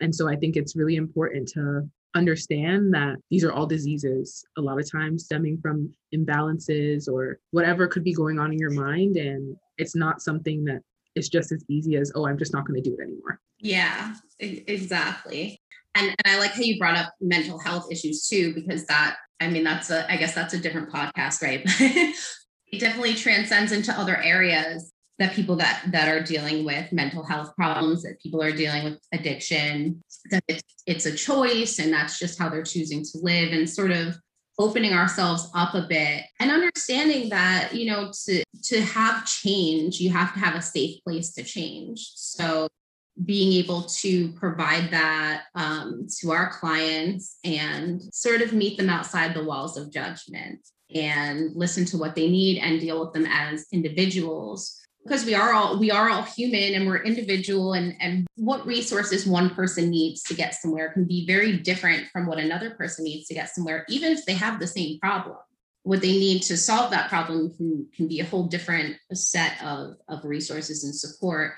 And 0.00 0.14
so 0.14 0.28
i 0.28 0.36
think 0.36 0.56
it's 0.56 0.76
really 0.76 0.96
important 0.96 1.48
to 1.48 1.88
understand 2.14 2.94
that 2.94 3.16
these 3.30 3.44
are 3.44 3.52
all 3.52 3.66
diseases 3.66 4.44
a 4.56 4.60
lot 4.60 4.78
of 4.78 4.90
times 4.90 5.24
stemming 5.24 5.58
from 5.60 5.92
imbalances 6.14 7.08
or 7.08 7.38
whatever 7.50 7.88
could 7.88 8.04
be 8.04 8.12
going 8.12 8.38
on 8.38 8.52
in 8.52 8.58
your 8.58 8.70
mind 8.70 9.16
and 9.16 9.56
it's 9.78 9.96
not 9.96 10.22
something 10.22 10.64
that 10.64 10.80
is 11.16 11.28
just 11.28 11.50
as 11.52 11.64
easy 11.68 11.96
as 11.96 12.12
oh 12.14 12.26
i'm 12.26 12.38
just 12.38 12.52
not 12.52 12.66
going 12.66 12.80
to 12.80 12.88
do 12.88 12.96
it 12.98 13.02
anymore. 13.02 13.40
Yeah 13.58 14.14
exactly 14.38 15.60
and, 15.94 16.08
and 16.08 16.34
I 16.34 16.38
like 16.38 16.52
how 16.52 16.62
you 16.62 16.78
brought 16.78 16.96
up 16.96 17.12
mental 17.20 17.58
health 17.58 17.90
issues 17.90 18.26
too, 18.26 18.54
because 18.54 18.86
that, 18.86 19.16
I 19.40 19.48
mean, 19.48 19.64
that's 19.64 19.90
a, 19.90 20.10
I 20.10 20.16
guess 20.16 20.34
that's 20.34 20.54
a 20.54 20.58
different 20.58 20.90
podcast, 20.90 21.42
right? 21.42 21.62
it 22.72 22.80
definitely 22.80 23.14
transcends 23.14 23.72
into 23.72 23.92
other 23.92 24.16
areas 24.16 24.92
that 25.18 25.32
people 25.32 25.56
that 25.56 25.82
that 25.92 26.08
are 26.08 26.22
dealing 26.22 26.64
with 26.64 26.92
mental 26.92 27.24
health 27.24 27.54
problems 27.54 28.02
that 28.02 28.20
people 28.20 28.42
are 28.42 28.50
dealing 28.50 28.84
with 28.84 29.00
addiction 29.12 30.02
that 30.30 30.42
it's, 30.48 30.62
it's 30.86 31.06
a 31.06 31.14
choice 31.14 31.78
and 31.78 31.92
that's 31.92 32.18
just 32.18 32.38
how 32.38 32.48
they're 32.48 32.64
choosing 32.64 33.04
to 33.04 33.18
live 33.22 33.52
and 33.52 33.68
sort 33.70 33.92
of 33.92 34.16
opening 34.58 34.92
ourselves 34.92 35.48
up 35.54 35.74
a 35.74 35.86
bit 35.88 36.24
and 36.40 36.50
understanding 36.50 37.28
that 37.28 37.74
you 37.74 37.86
know 37.86 38.10
to 38.24 38.42
to 38.62 38.80
have 38.80 39.24
change 39.24 40.00
you 40.00 40.10
have 40.10 40.32
to 40.32 40.40
have 40.40 40.54
a 40.54 40.62
safe 40.62 41.02
place 41.04 41.32
to 41.32 41.42
change 41.42 42.10
so 42.14 42.68
being 43.22 43.52
able 43.52 43.82
to 43.82 44.32
provide 44.32 44.90
that 44.90 45.44
um, 45.54 46.06
to 46.20 46.32
our 46.32 46.50
clients 46.50 47.38
and 47.44 48.02
sort 48.12 48.42
of 48.42 48.52
meet 48.52 48.76
them 48.76 48.90
outside 48.90 49.34
the 49.34 49.44
walls 49.44 49.76
of 49.76 49.92
judgment 49.92 50.58
and 50.92 51.54
listen 51.54 51.84
to 51.84 51.98
what 51.98 52.14
they 52.14 52.28
need 52.28 52.58
and 52.58 52.80
deal 52.80 53.00
with 53.00 53.12
them 53.12 53.26
as 53.28 53.66
individuals. 53.72 54.80
Because 55.04 55.24
we 55.26 55.34
are 55.34 55.52
all 55.52 55.78
we 55.78 55.90
are 55.90 56.08
all 56.08 56.22
human 56.22 56.74
and 56.74 56.86
we're 56.86 57.02
individual 57.02 57.74
and 57.74 57.94
and 58.00 58.26
what 58.36 58.66
resources 58.66 59.26
one 59.26 59.50
person 59.50 59.90
needs 59.90 60.22
to 60.22 60.34
get 60.34 60.54
somewhere 60.54 60.92
can 60.92 61.04
be 61.04 61.26
very 61.26 61.58
different 61.58 62.06
from 62.10 62.26
what 62.26 62.38
another 62.38 62.70
person 62.70 63.04
needs 63.04 63.26
to 63.28 63.34
get 63.34 63.50
somewhere 63.50 63.84
even 63.88 64.12
if 64.12 64.24
they 64.24 64.32
have 64.32 64.58
the 64.58 64.66
same 64.66 64.98
problem. 64.98 65.36
What 65.82 66.00
they 66.00 66.12
need 66.12 66.40
to 66.44 66.56
solve 66.56 66.90
that 66.92 67.10
problem 67.10 67.52
can, 67.54 67.86
can 67.94 68.08
be 68.08 68.20
a 68.20 68.24
whole 68.24 68.44
different 68.44 68.96
set 69.12 69.62
of, 69.62 69.96
of 70.08 70.24
resources 70.24 70.82
and 70.84 70.94
support 70.94 71.52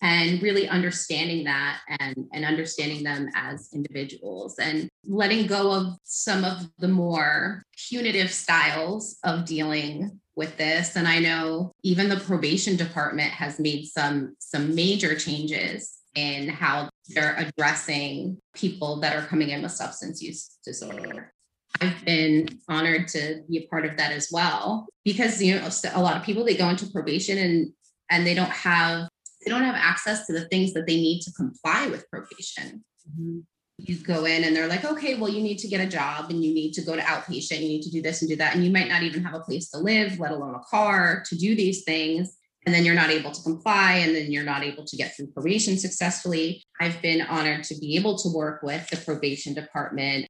and 0.00 0.42
really 0.42 0.68
understanding 0.68 1.44
that 1.44 1.80
and, 1.98 2.26
and 2.32 2.44
understanding 2.44 3.02
them 3.02 3.28
as 3.34 3.70
individuals 3.72 4.58
and 4.58 4.88
letting 5.04 5.46
go 5.46 5.72
of 5.72 5.96
some 6.04 6.44
of 6.44 6.68
the 6.78 6.88
more 6.88 7.62
punitive 7.88 8.30
styles 8.30 9.18
of 9.24 9.44
dealing 9.44 10.20
with 10.36 10.56
this. 10.56 10.94
And 10.94 11.08
i 11.08 11.18
know 11.18 11.72
even 11.82 12.08
the 12.08 12.20
probation 12.20 12.76
department 12.76 13.30
has 13.30 13.58
made 13.58 13.86
some 13.86 14.36
some 14.38 14.74
major 14.74 15.16
changes 15.16 15.98
in 16.14 16.48
how 16.48 16.88
they're 17.08 17.36
addressing 17.36 18.38
people 18.54 19.00
that 19.00 19.16
are 19.16 19.26
coming 19.26 19.50
in 19.50 19.62
with 19.62 19.72
substance 19.72 20.22
use 20.22 20.58
disorder. 20.64 21.32
I've 21.80 22.04
been 22.04 22.48
honored 22.68 23.08
to 23.08 23.42
be 23.48 23.58
a 23.58 23.66
part 23.68 23.84
of 23.84 23.96
that 23.98 24.10
as 24.12 24.30
well 24.32 24.88
because 25.04 25.40
you 25.42 25.56
know 25.56 25.68
a 25.94 26.02
lot 26.02 26.16
of 26.16 26.22
people 26.22 26.44
they 26.44 26.56
go 26.56 26.68
into 26.68 26.86
probation 26.86 27.38
and 27.38 27.72
and 28.10 28.26
they 28.26 28.34
don't 28.34 28.50
have 28.50 29.08
they 29.44 29.50
don't 29.50 29.62
have 29.62 29.74
access 29.76 30.26
to 30.26 30.32
the 30.32 30.46
things 30.48 30.72
that 30.74 30.86
they 30.86 30.96
need 30.96 31.20
to 31.22 31.32
comply 31.32 31.86
with 31.86 32.08
probation. 32.10 32.84
Mm-hmm. 33.10 33.40
You 33.80 33.96
go 33.98 34.24
in 34.24 34.42
and 34.42 34.56
they're 34.56 34.66
like, 34.66 34.84
okay, 34.84 35.14
well, 35.14 35.30
you 35.30 35.40
need 35.40 35.58
to 35.58 35.68
get 35.68 35.80
a 35.80 35.86
job 35.86 36.30
and 36.30 36.44
you 36.44 36.52
need 36.52 36.72
to 36.72 36.82
go 36.82 36.96
to 36.96 37.02
outpatient, 37.02 37.60
you 37.60 37.68
need 37.68 37.82
to 37.82 37.90
do 37.90 38.02
this 38.02 38.22
and 38.22 38.28
do 38.28 38.36
that. 38.36 38.54
And 38.54 38.64
you 38.64 38.72
might 38.72 38.88
not 38.88 39.04
even 39.04 39.22
have 39.22 39.34
a 39.34 39.40
place 39.40 39.70
to 39.70 39.78
live, 39.78 40.18
let 40.18 40.32
alone 40.32 40.56
a 40.56 40.64
car 40.68 41.22
to 41.28 41.36
do 41.36 41.54
these 41.54 41.84
things. 41.84 42.36
And 42.66 42.74
then 42.74 42.84
you're 42.84 42.96
not 42.96 43.08
able 43.08 43.30
to 43.30 43.42
comply, 43.42 43.94
and 43.94 44.14
then 44.14 44.30
you're 44.30 44.44
not 44.44 44.64
able 44.64 44.84
to 44.84 44.96
get 44.96 45.16
through 45.16 45.28
probation 45.28 45.78
successfully. 45.78 46.62
I've 46.80 47.00
been 47.00 47.22
honored 47.22 47.64
to 47.64 47.78
be 47.78 47.96
able 47.96 48.18
to 48.18 48.28
work 48.28 48.62
with 48.62 48.86
the 48.90 48.96
probation 48.98 49.54
department 49.54 50.26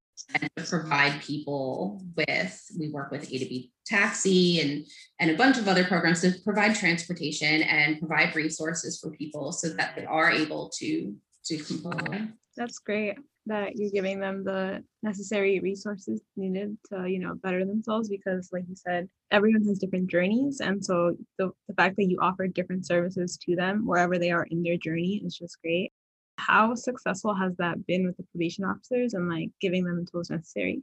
provide 0.67 1.21
people 1.23 2.03
with 2.17 2.65
we 2.79 2.91
work 2.91 3.11
with 3.11 3.31
a 3.31 3.39
to 3.39 3.47
b 3.47 3.73
taxi 3.87 4.61
and 4.61 4.87
and 5.21 5.31
a 5.31 5.37
bunch 5.37 5.59
of 5.59 5.69
other 5.69 5.85
programs 5.85 6.21
to 6.21 6.33
provide 6.45 6.75
transportation 6.75 7.63
and 7.63 7.99
provide 7.99 8.35
resources 8.35 8.99
for 9.01 9.11
people 9.13 9.53
so 9.53 9.69
that 9.69 9.95
they 9.97 10.05
are 10.05 10.31
able 10.31 10.71
to 10.77 11.15
to 11.45 11.57
comply. 11.59 12.29
That's 12.57 12.79
great 12.79 13.19
that 13.47 13.77
you're 13.77 13.91
giving 13.91 14.21
them 14.21 14.45
the 14.45 14.85
necessary 15.03 15.59
resources 15.61 16.21
needed 16.37 16.77
to 16.91 17.09
you 17.09 17.19
know 17.19 17.35
better 17.35 17.65
themselves 17.65 18.09
because 18.09 18.51
like 18.53 18.65
you 18.69 18.77
said 18.77 19.09
everyone 19.31 19.65
has 19.65 19.79
different 19.79 20.11
journeys. 20.11 20.61
And 20.61 20.85
so 20.85 21.17
the, 21.39 21.51
the 21.67 21.75
fact 21.75 21.97
that 21.97 22.05
you 22.05 22.19
offer 22.21 22.47
different 22.47 22.87
services 22.87 23.39
to 23.43 23.57
them 23.57 23.87
wherever 23.87 24.19
they 24.19 24.31
are 24.31 24.45
in 24.45 24.63
their 24.63 24.77
journey 24.77 25.23
is 25.25 25.37
just 25.37 25.61
great 25.63 25.93
how 26.38 26.75
successful 26.75 27.35
has 27.35 27.57
that 27.57 27.87
been 27.87 28.07
with 28.07 28.16
the 28.16 28.23
probation 28.33 28.64
officers 28.64 29.12
and 29.14 29.28
like 29.28 29.50
giving 29.61 29.85
them 29.85 30.04
the 30.04 30.11
tools 30.11 30.30
necessary? 30.30 30.83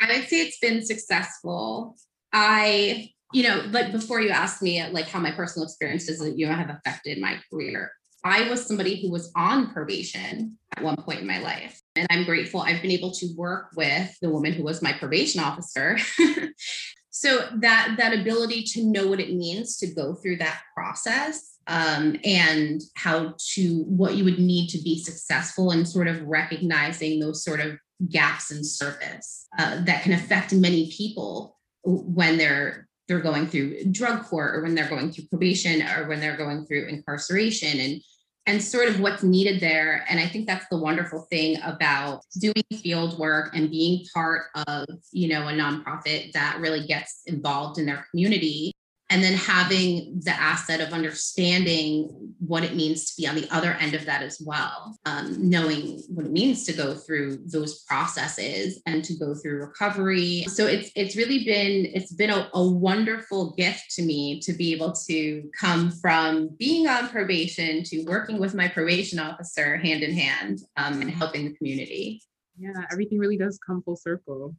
I 0.00 0.18
would 0.18 0.28
say 0.28 0.40
it's 0.40 0.58
been 0.58 0.84
successful. 0.84 1.96
I, 2.32 3.10
you 3.32 3.42
know, 3.42 3.66
like 3.70 3.92
before 3.92 4.20
you 4.20 4.30
asked 4.30 4.62
me 4.62 4.84
like 4.88 5.08
how 5.08 5.20
my 5.20 5.30
personal 5.30 5.66
experiences 5.66 6.22
you 6.36 6.46
know 6.46 6.54
have 6.54 6.70
affected 6.70 7.20
my 7.20 7.38
career. 7.50 7.92
I 8.24 8.48
was 8.50 8.66
somebody 8.66 9.00
who 9.00 9.10
was 9.10 9.30
on 9.36 9.72
probation 9.72 10.58
at 10.76 10.82
one 10.82 10.96
point 10.96 11.20
in 11.20 11.26
my 11.28 11.38
life. 11.38 11.80
And 11.94 12.08
I'm 12.10 12.24
grateful 12.24 12.60
I've 12.60 12.82
been 12.82 12.90
able 12.90 13.12
to 13.12 13.28
work 13.36 13.68
with 13.76 14.16
the 14.20 14.30
woman 14.30 14.52
who 14.52 14.64
was 14.64 14.82
my 14.82 14.92
probation 14.92 15.40
officer. 15.40 15.98
so 17.10 17.48
that 17.56 17.94
that 17.98 18.18
ability 18.18 18.64
to 18.64 18.84
know 18.84 19.06
what 19.06 19.20
it 19.20 19.34
means 19.34 19.76
to 19.78 19.86
go 19.94 20.14
through 20.14 20.38
that 20.38 20.60
process 20.74 21.55
um, 21.66 22.16
and 22.24 22.80
how 22.94 23.34
to 23.54 23.82
what 23.84 24.14
you 24.14 24.24
would 24.24 24.38
need 24.38 24.68
to 24.68 24.78
be 24.78 24.98
successful 24.98 25.70
and 25.70 25.88
sort 25.88 26.08
of 26.08 26.22
recognizing 26.22 27.18
those 27.18 27.42
sort 27.42 27.60
of 27.60 27.78
gaps 28.10 28.50
in 28.50 28.62
service 28.62 29.46
uh, 29.58 29.82
that 29.84 30.02
can 30.02 30.12
affect 30.12 30.52
many 30.52 30.90
people 30.90 31.56
when 31.84 32.36
they're 32.36 32.88
they're 33.08 33.20
going 33.20 33.46
through 33.46 33.84
drug 33.92 34.24
court 34.24 34.56
or 34.56 34.62
when 34.62 34.74
they're 34.74 34.88
going 34.88 35.12
through 35.12 35.26
probation 35.28 35.80
or 35.82 36.08
when 36.08 36.20
they're 36.20 36.36
going 36.36 36.66
through 36.66 36.86
incarceration 36.86 37.78
and 37.80 38.02
and 38.48 38.62
sort 38.62 38.88
of 38.88 39.00
what's 39.00 39.24
needed 39.24 39.60
there. 39.60 40.04
And 40.08 40.20
i 40.20 40.26
think 40.26 40.46
that's 40.46 40.66
the 40.70 40.78
wonderful 40.78 41.26
thing 41.30 41.58
about 41.64 42.22
doing 42.38 42.62
field 42.82 43.18
work 43.18 43.54
and 43.54 43.70
being 43.70 44.04
part 44.14 44.44
of 44.66 44.86
you 45.12 45.28
know 45.28 45.48
a 45.48 45.52
nonprofit 45.52 46.32
that 46.32 46.58
really 46.60 46.86
gets 46.86 47.22
involved 47.26 47.78
in 47.78 47.86
their 47.86 48.06
community 48.10 48.72
and 49.10 49.22
then 49.22 49.34
having 49.34 50.20
the 50.24 50.32
asset 50.32 50.80
of 50.80 50.92
understanding 50.92 52.34
what 52.38 52.64
it 52.64 52.74
means 52.74 53.14
to 53.14 53.20
be 53.20 53.28
on 53.28 53.36
the 53.36 53.48
other 53.50 53.72
end 53.74 53.94
of 53.94 54.04
that 54.06 54.22
as 54.22 54.40
well 54.44 54.96
um, 55.06 55.36
knowing 55.38 56.02
what 56.08 56.26
it 56.26 56.32
means 56.32 56.64
to 56.64 56.72
go 56.72 56.94
through 56.94 57.38
those 57.46 57.84
processes 57.84 58.80
and 58.86 59.04
to 59.04 59.14
go 59.14 59.34
through 59.34 59.60
recovery. 59.60 60.44
So 60.48 60.66
it's 60.66 60.90
it's 60.96 61.16
really 61.16 61.44
been 61.44 61.86
it's 61.94 62.12
been 62.12 62.30
a, 62.30 62.50
a 62.54 62.68
wonderful 62.68 63.52
gift 63.52 63.94
to 63.96 64.02
me 64.02 64.40
to 64.40 64.52
be 64.52 64.72
able 64.72 64.92
to 65.08 65.48
come 65.58 65.90
from 65.90 66.48
being 66.58 66.88
on 66.88 67.08
probation 67.08 67.82
to 67.84 68.04
working 68.04 68.38
with 68.38 68.54
my 68.54 68.68
probation 68.68 69.18
officer 69.18 69.76
hand 69.76 70.02
in 70.02 70.14
hand 70.14 70.60
um, 70.76 71.00
and 71.00 71.10
helping 71.10 71.44
the 71.44 71.54
community. 71.56 72.20
Yeah 72.58 72.72
everything 72.90 73.18
really 73.18 73.36
does 73.36 73.58
come 73.64 73.82
full 73.82 73.96
circle. 73.96 74.56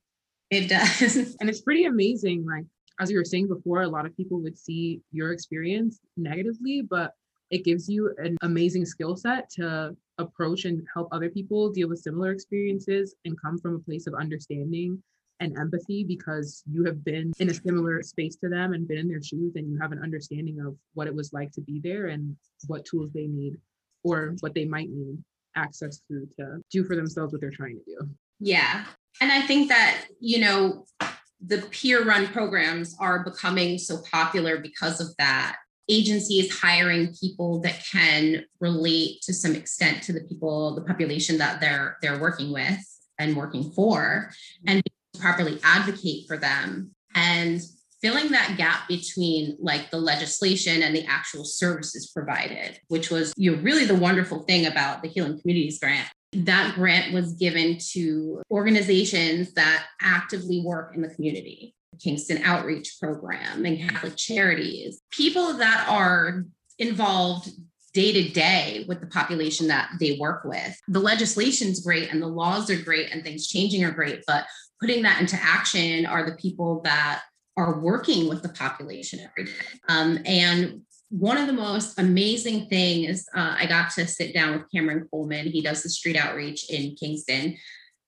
It 0.50 0.70
does. 0.70 1.36
And 1.40 1.50
it's 1.50 1.62
pretty 1.62 1.86
amazing 1.86 2.46
like 2.46 2.66
as 3.00 3.12
you 3.12 3.18
were 3.18 3.26
saying 3.26 3.48
before, 3.48 3.82
a 3.82 3.88
lot 3.88 4.06
of 4.06 4.16
people 4.16 4.42
would 4.42 4.58
see 4.58 5.02
your 5.12 5.32
experience 5.32 6.00
negatively, 6.16 6.82
but 6.82 7.14
it 7.50 7.64
gives 7.64 7.88
you 7.88 8.14
an 8.18 8.38
amazing 8.42 8.86
skill 8.86 9.16
set 9.16 9.50
to 9.52 9.96
approach 10.18 10.66
and 10.66 10.86
help 10.94 11.08
other 11.12 11.30
people 11.30 11.72
deal 11.72 11.88
with 11.88 12.00
similar 12.00 12.32
experiences 12.32 13.16
and 13.26 13.40
come 13.40 13.58
from 13.58 13.76
a 13.76 13.80
place 13.80 14.08
of 14.08 14.16
understanding 14.16 15.02
and 15.40 15.56
empathy 15.58 16.04
because 16.04 16.64
you 16.70 16.84
have 16.84 17.04
been 17.06 17.32
in 17.40 17.50
a 17.50 17.54
similar 17.54 18.02
space 18.02 18.36
to 18.36 18.50
them 18.50 18.74
and 18.74 18.88
been 18.88 18.98
in 18.98 19.08
their 19.08 19.22
shoes 19.22 19.54
and 19.56 19.70
you 19.70 19.78
have 19.80 19.92
an 19.92 20.02
understanding 20.02 20.60
of 20.60 20.76
what 20.96 21.08
it 21.08 21.14
was 21.14 21.32
like 21.32 21.52
to 21.52 21.62
be 21.62 21.80
there 21.84 22.08
and 22.08 22.36
what 22.66 22.84
tools 22.86 23.12
they 23.14 23.28
need 23.28 23.54
or 24.04 24.36
what 24.40 24.56
they 24.56 24.66
might 24.66 24.90
need 24.90 25.18
access 25.56 26.02
to 26.08 26.28
to 26.38 26.58
do 26.72 26.84
for 26.84 26.96
themselves 26.96 27.32
what 27.32 27.42
they're 27.42 27.52
trying 27.52 27.78
to 27.78 27.84
do. 27.86 28.10
Yeah. 28.40 28.86
And 29.22 29.32
I 29.32 29.42
think 29.42 29.70
that, 29.70 30.06
you 30.20 30.40
know, 30.40 30.86
the 31.46 31.60
peer 31.72 32.04
run 32.04 32.28
programs 32.28 32.96
are 33.00 33.24
becoming 33.24 33.78
so 33.78 33.98
popular 34.12 34.58
because 34.58 35.00
of 35.00 35.16
that. 35.18 35.58
Agencies 35.90 36.60
hiring 36.60 37.14
people 37.20 37.62
that 37.62 37.82
can 37.90 38.44
relate 38.60 39.22
to 39.22 39.34
some 39.34 39.56
extent 39.56 40.04
to 40.04 40.14
the 40.14 40.22
people, 40.22 40.76
the 40.76 40.82
population 40.82 41.38
that 41.38 41.62
they're 41.62 41.98
they're 42.02 42.20
working 42.20 42.52
with 42.52 42.78
and 43.18 43.38
working 43.38 43.72
for, 43.72 44.32
and 44.66 44.84
properly 45.18 45.60
advocate 45.64 46.28
for 46.28 46.38
them. 46.38 46.92
And 47.16 47.62
filling 48.02 48.32
that 48.32 48.56
gap 48.58 48.88
between 48.88 49.58
like 49.60 49.90
the 49.90 49.98
legislation 49.98 50.84
and 50.84 50.96
the 50.96 51.06
actual 51.06 51.46
services 51.46 52.12
provided, 52.14 52.80
which 52.90 53.10
was 53.10 53.34
you 53.38 53.56
know, 53.56 53.62
really 53.62 53.86
the 53.86 53.96
wonderful 53.96 54.44
thing 54.44 54.66
about 54.66 55.02
the 55.02 55.08
Healing 55.08 55.40
Communities 55.40 55.80
Grant 55.80 56.10
that 56.34 56.76
grant 56.76 57.14
was 57.14 57.34
given 57.34 57.78
to 57.94 58.42
organizations 58.52 59.54
that 59.54 59.86
actively 60.02 60.62
work 60.62 60.96
in 60.96 61.02
the 61.02 61.10
community. 61.10 61.74
Kingston 62.00 62.42
Outreach 62.44 62.98
Program 63.02 63.66
and 63.66 63.80
Catholic 63.80 64.16
Charities, 64.16 65.02
people 65.12 65.54
that 65.54 65.88
are 65.90 66.46
involved 66.78 67.50
day 67.94 68.12
to 68.12 68.30
day 68.30 68.86
with 68.88 69.00
the 69.00 69.08
population 69.08 69.68
that 69.68 69.90
they 70.00 70.18
work 70.20 70.44
with. 70.46 70.80
The 70.88 71.00
legislation's 71.00 71.80
great 71.80 72.12
and 72.12 72.22
the 72.22 72.28
laws 72.28 72.70
are 72.70 72.80
great 72.80 73.12
and 73.12 73.24
things 73.24 73.48
changing 73.48 73.84
are 73.84 73.92
great, 73.92 74.24
but 74.28 74.46
putting 74.80 75.02
that 75.04 75.20
into 75.20 75.38
action 75.42 76.06
are 76.06 76.30
the 76.30 76.36
people 76.36 76.82
that 76.84 77.24
are 77.56 77.80
working 77.80 78.30
with 78.30 78.44
the 78.44 78.50
population 78.50 79.20
every 79.20 79.46
day. 79.46 79.66
Um, 79.90 80.20
and 80.26 80.82
one 81.10 81.38
of 81.38 81.48
the 81.48 81.54
most 81.54 82.00
amazing 82.00 82.68
things, 82.68 83.28
uh, 83.36 83.56
I 83.58 83.66
got 83.66 83.92
to 83.92 84.08
sit 84.08 84.34
down 84.34 84.54
with 84.54 84.72
Cameron 84.74 85.08
Coleman. 85.10 85.48
He 85.48 85.62
does 85.62 85.84
the 85.84 85.90
street 85.90 86.18
outreach 86.18 86.70
in 86.70 86.96
Kingston, 86.96 87.58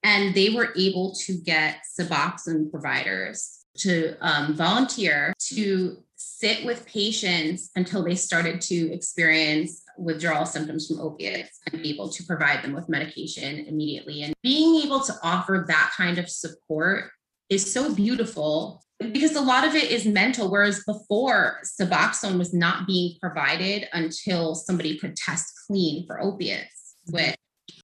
and 0.03 0.33
they 0.33 0.49
were 0.49 0.73
able 0.77 1.13
to 1.25 1.37
get 1.37 1.83
Suboxone 1.99 2.71
providers 2.71 3.65
to 3.77 4.15
um, 4.21 4.55
volunteer 4.55 5.33
to 5.39 5.97
sit 6.15 6.65
with 6.65 6.85
patients 6.85 7.69
until 7.75 8.03
they 8.03 8.15
started 8.15 8.59
to 8.59 8.91
experience 8.91 9.83
withdrawal 9.97 10.45
symptoms 10.45 10.87
from 10.87 10.99
opiates 10.99 11.59
and 11.71 11.81
be 11.81 11.89
able 11.89 12.09
to 12.09 12.23
provide 12.23 12.61
them 12.61 12.73
with 12.73 12.89
medication 12.89 13.65
immediately. 13.67 14.23
And 14.23 14.33
being 14.43 14.83
able 14.85 15.01
to 15.01 15.13
offer 15.23 15.63
that 15.67 15.93
kind 15.95 16.17
of 16.17 16.29
support 16.29 17.11
is 17.49 17.71
so 17.71 17.93
beautiful 17.93 18.83
because 18.99 19.35
a 19.35 19.41
lot 19.41 19.65
of 19.65 19.75
it 19.75 19.91
is 19.91 20.05
mental 20.05 20.51
whereas 20.51 20.83
before 20.85 21.59
suboxone 21.63 22.37
was 22.37 22.53
not 22.53 22.85
being 22.85 23.15
provided 23.21 23.87
until 23.93 24.55
somebody 24.55 24.97
could 24.97 25.15
test 25.15 25.53
clean 25.65 26.05
for 26.05 26.21
opiates 26.21 26.95
which 27.09 27.35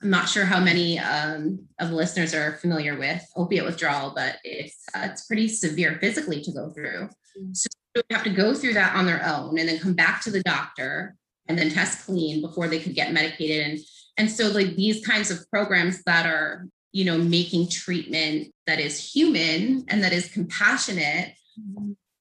i'm 0.01 0.10
not 0.10 0.27
sure 0.27 0.45
how 0.45 0.60
many 0.60 1.00
um, 1.00 1.60
of 1.79 1.89
the 1.89 1.95
listeners 1.95 2.34
are 2.34 2.57
familiar 2.57 2.98
with 2.98 3.25
opiate 3.36 3.65
withdrawal 3.65 4.12
but 4.13 4.38
it's 4.43 4.84
uh, 4.95 5.07
it's 5.10 5.25
pretty 5.25 5.48
severe 5.48 5.98
physically 6.01 6.41
to 6.41 6.51
go 6.51 6.69
through 6.72 7.10
mm. 7.39 7.55
so 7.55 7.67
they 7.95 8.01
have 8.12 8.24
to 8.24 8.29
go 8.29 8.53
through 8.53 8.74
that 8.74 8.95
on 8.95 9.05
their 9.05 9.25
own 9.25 9.57
and 9.57 9.69
then 9.69 9.79
come 9.79 9.93
back 9.93 10.22
to 10.22 10.31
the 10.31 10.43
doctor 10.43 11.15
and 11.48 11.57
then 11.57 11.69
test 11.69 12.05
clean 12.05 12.41
before 12.41 12.67
they 12.67 12.79
could 12.79 12.95
get 12.95 13.13
medicated 13.13 13.65
and 13.65 13.79
and 14.17 14.31
so 14.31 14.48
like 14.48 14.75
these 14.75 15.05
kinds 15.05 15.31
of 15.31 15.50
programs 15.50 16.03
that 16.03 16.25
are 16.25 16.67
you 16.91 17.05
know 17.05 17.17
making 17.17 17.69
treatment 17.69 18.48
that 18.67 18.79
is 18.79 19.13
human 19.13 19.86
and 19.89 20.03
that 20.03 20.13
is 20.13 20.29
compassionate 20.29 21.34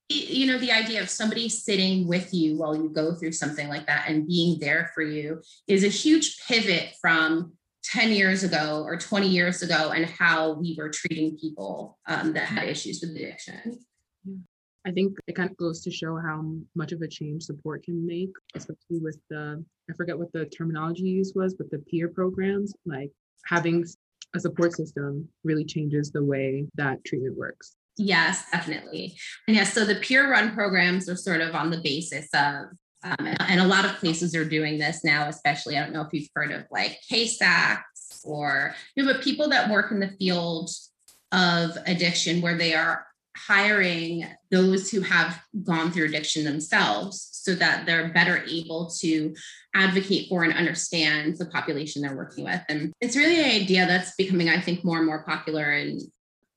you 0.09 0.47
know 0.47 0.59
the 0.59 0.71
idea 0.71 1.01
of 1.01 1.09
somebody 1.09 1.49
sitting 1.49 2.07
with 2.07 2.33
you 2.33 2.59
while 2.59 2.77
you 2.77 2.89
go 2.91 3.15
through 3.15 3.33
something 3.33 3.69
like 3.69 3.87
that 3.87 4.05
and 4.09 4.27
being 4.27 4.59
there 4.61 4.91
for 4.95 5.03
you 5.03 5.41
is 5.67 5.83
a 5.83 5.89
huge 5.89 6.39
pivot 6.47 6.91
from 7.01 7.53
10 7.85 8.13
years 8.13 8.43
ago 8.43 8.83
or 8.87 8.97
20 8.97 9.29
years 9.29 9.63
ago 9.63 9.93
and 9.95 10.07
how 10.07 10.53
we 10.55 10.75
were 10.77 10.89
treating 10.89 11.37
people 11.37 11.99
um, 12.07 12.33
that 12.33 12.47
had 12.47 12.69
issues 12.69 13.01
with 13.01 13.11
addiction. 13.11 13.79
I 14.87 14.91
think 14.91 15.17
it 15.27 15.35
kind 15.35 15.51
of 15.51 15.57
goes 15.57 15.81
to 15.83 15.91
show 15.91 16.17
how 16.17 16.55
much 16.75 16.93
of 16.93 17.01
a 17.01 17.09
change 17.09 17.45
support 17.45 17.85
can 17.85 18.07
make, 18.07 18.31
especially 18.55 19.01
with 19.01 19.19
the, 19.31 19.65
I 19.91 19.95
forget 19.95 20.19
what 20.19 20.33
the 20.33 20.47
terminology 20.47 21.05
used 21.05 21.35
was, 21.37 21.55
but 21.55 21.71
the 21.71 21.79
peer 21.79 22.09
programs, 22.09 22.75
like 22.85 23.11
having 23.47 23.87
a 24.35 24.41
support 24.41 24.75
system 24.75 25.29
really 25.45 25.64
changes 25.64 26.11
the 26.11 26.25
way 26.25 26.67
that 26.75 27.05
treatment 27.05 27.37
works. 27.37 27.76
Yes, 27.97 28.45
definitely. 28.50 29.17
And 29.47 29.57
yes, 29.57 29.73
so 29.73 29.85
the 29.85 29.95
peer 29.97 30.31
run 30.31 30.53
programs 30.53 31.09
are 31.09 31.17
sort 31.17 31.41
of 31.41 31.55
on 31.55 31.71
the 31.71 31.81
basis 31.81 32.29
of, 32.35 32.67
um, 33.05 33.26
and 33.41 33.61
a 33.61 33.67
lot 33.67 33.85
of 33.85 33.97
places 33.97 34.35
are 34.35 34.45
doing 34.45 34.79
this 34.79 35.05
now, 35.05 35.29
especially. 35.29 35.76
I 35.76 35.81
don't 35.81 35.93
know 35.93 36.03
if 36.03 36.12
you've 36.12 36.29
heard 36.35 36.50
of 36.50 36.64
like 36.71 36.99
CASACs 37.11 38.25
or, 38.25 38.75
you 38.97 39.05
know, 39.05 39.12
but 39.12 39.23
people 39.23 39.49
that 39.50 39.71
work 39.71 39.93
in 39.93 40.00
the 40.00 40.14
field 40.19 40.71
of 41.31 41.76
addiction 41.87 42.41
where 42.41 42.57
they 42.57 42.75
are 42.75 43.07
hiring 43.37 44.26
those 44.50 44.91
who 44.91 45.00
have 45.00 45.41
gone 45.62 45.91
through 45.91 46.07
addiction 46.07 46.45
themselves 46.45 47.29
so 47.33 47.55
that 47.55 47.85
they're 47.85 48.12
better 48.12 48.45
able 48.49 48.88
to 49.00 49.35
advocate 49.75 50.29
for 50.29 50.45
and 50.45 50.55
understand 50.55 51.37
the 51.37 51.47
population 51.47 52.00
they're 52.00 52.17
working 52.17 52.45
with. 52.45 52.61
And 52.69 52.93
it's 53.00 53.17
really 53.17 53.38
an 53.38 53.62
idea 53.62 53.87
that's 53.87 54.14
becoming, 54.17 54.49
I 54.49 54.61
think, 54.61 54.85
more 54.85 54.99
and 54.99 55.07
more 55.07 55.25
popular 55.25 55.73
in, 55.73 56.00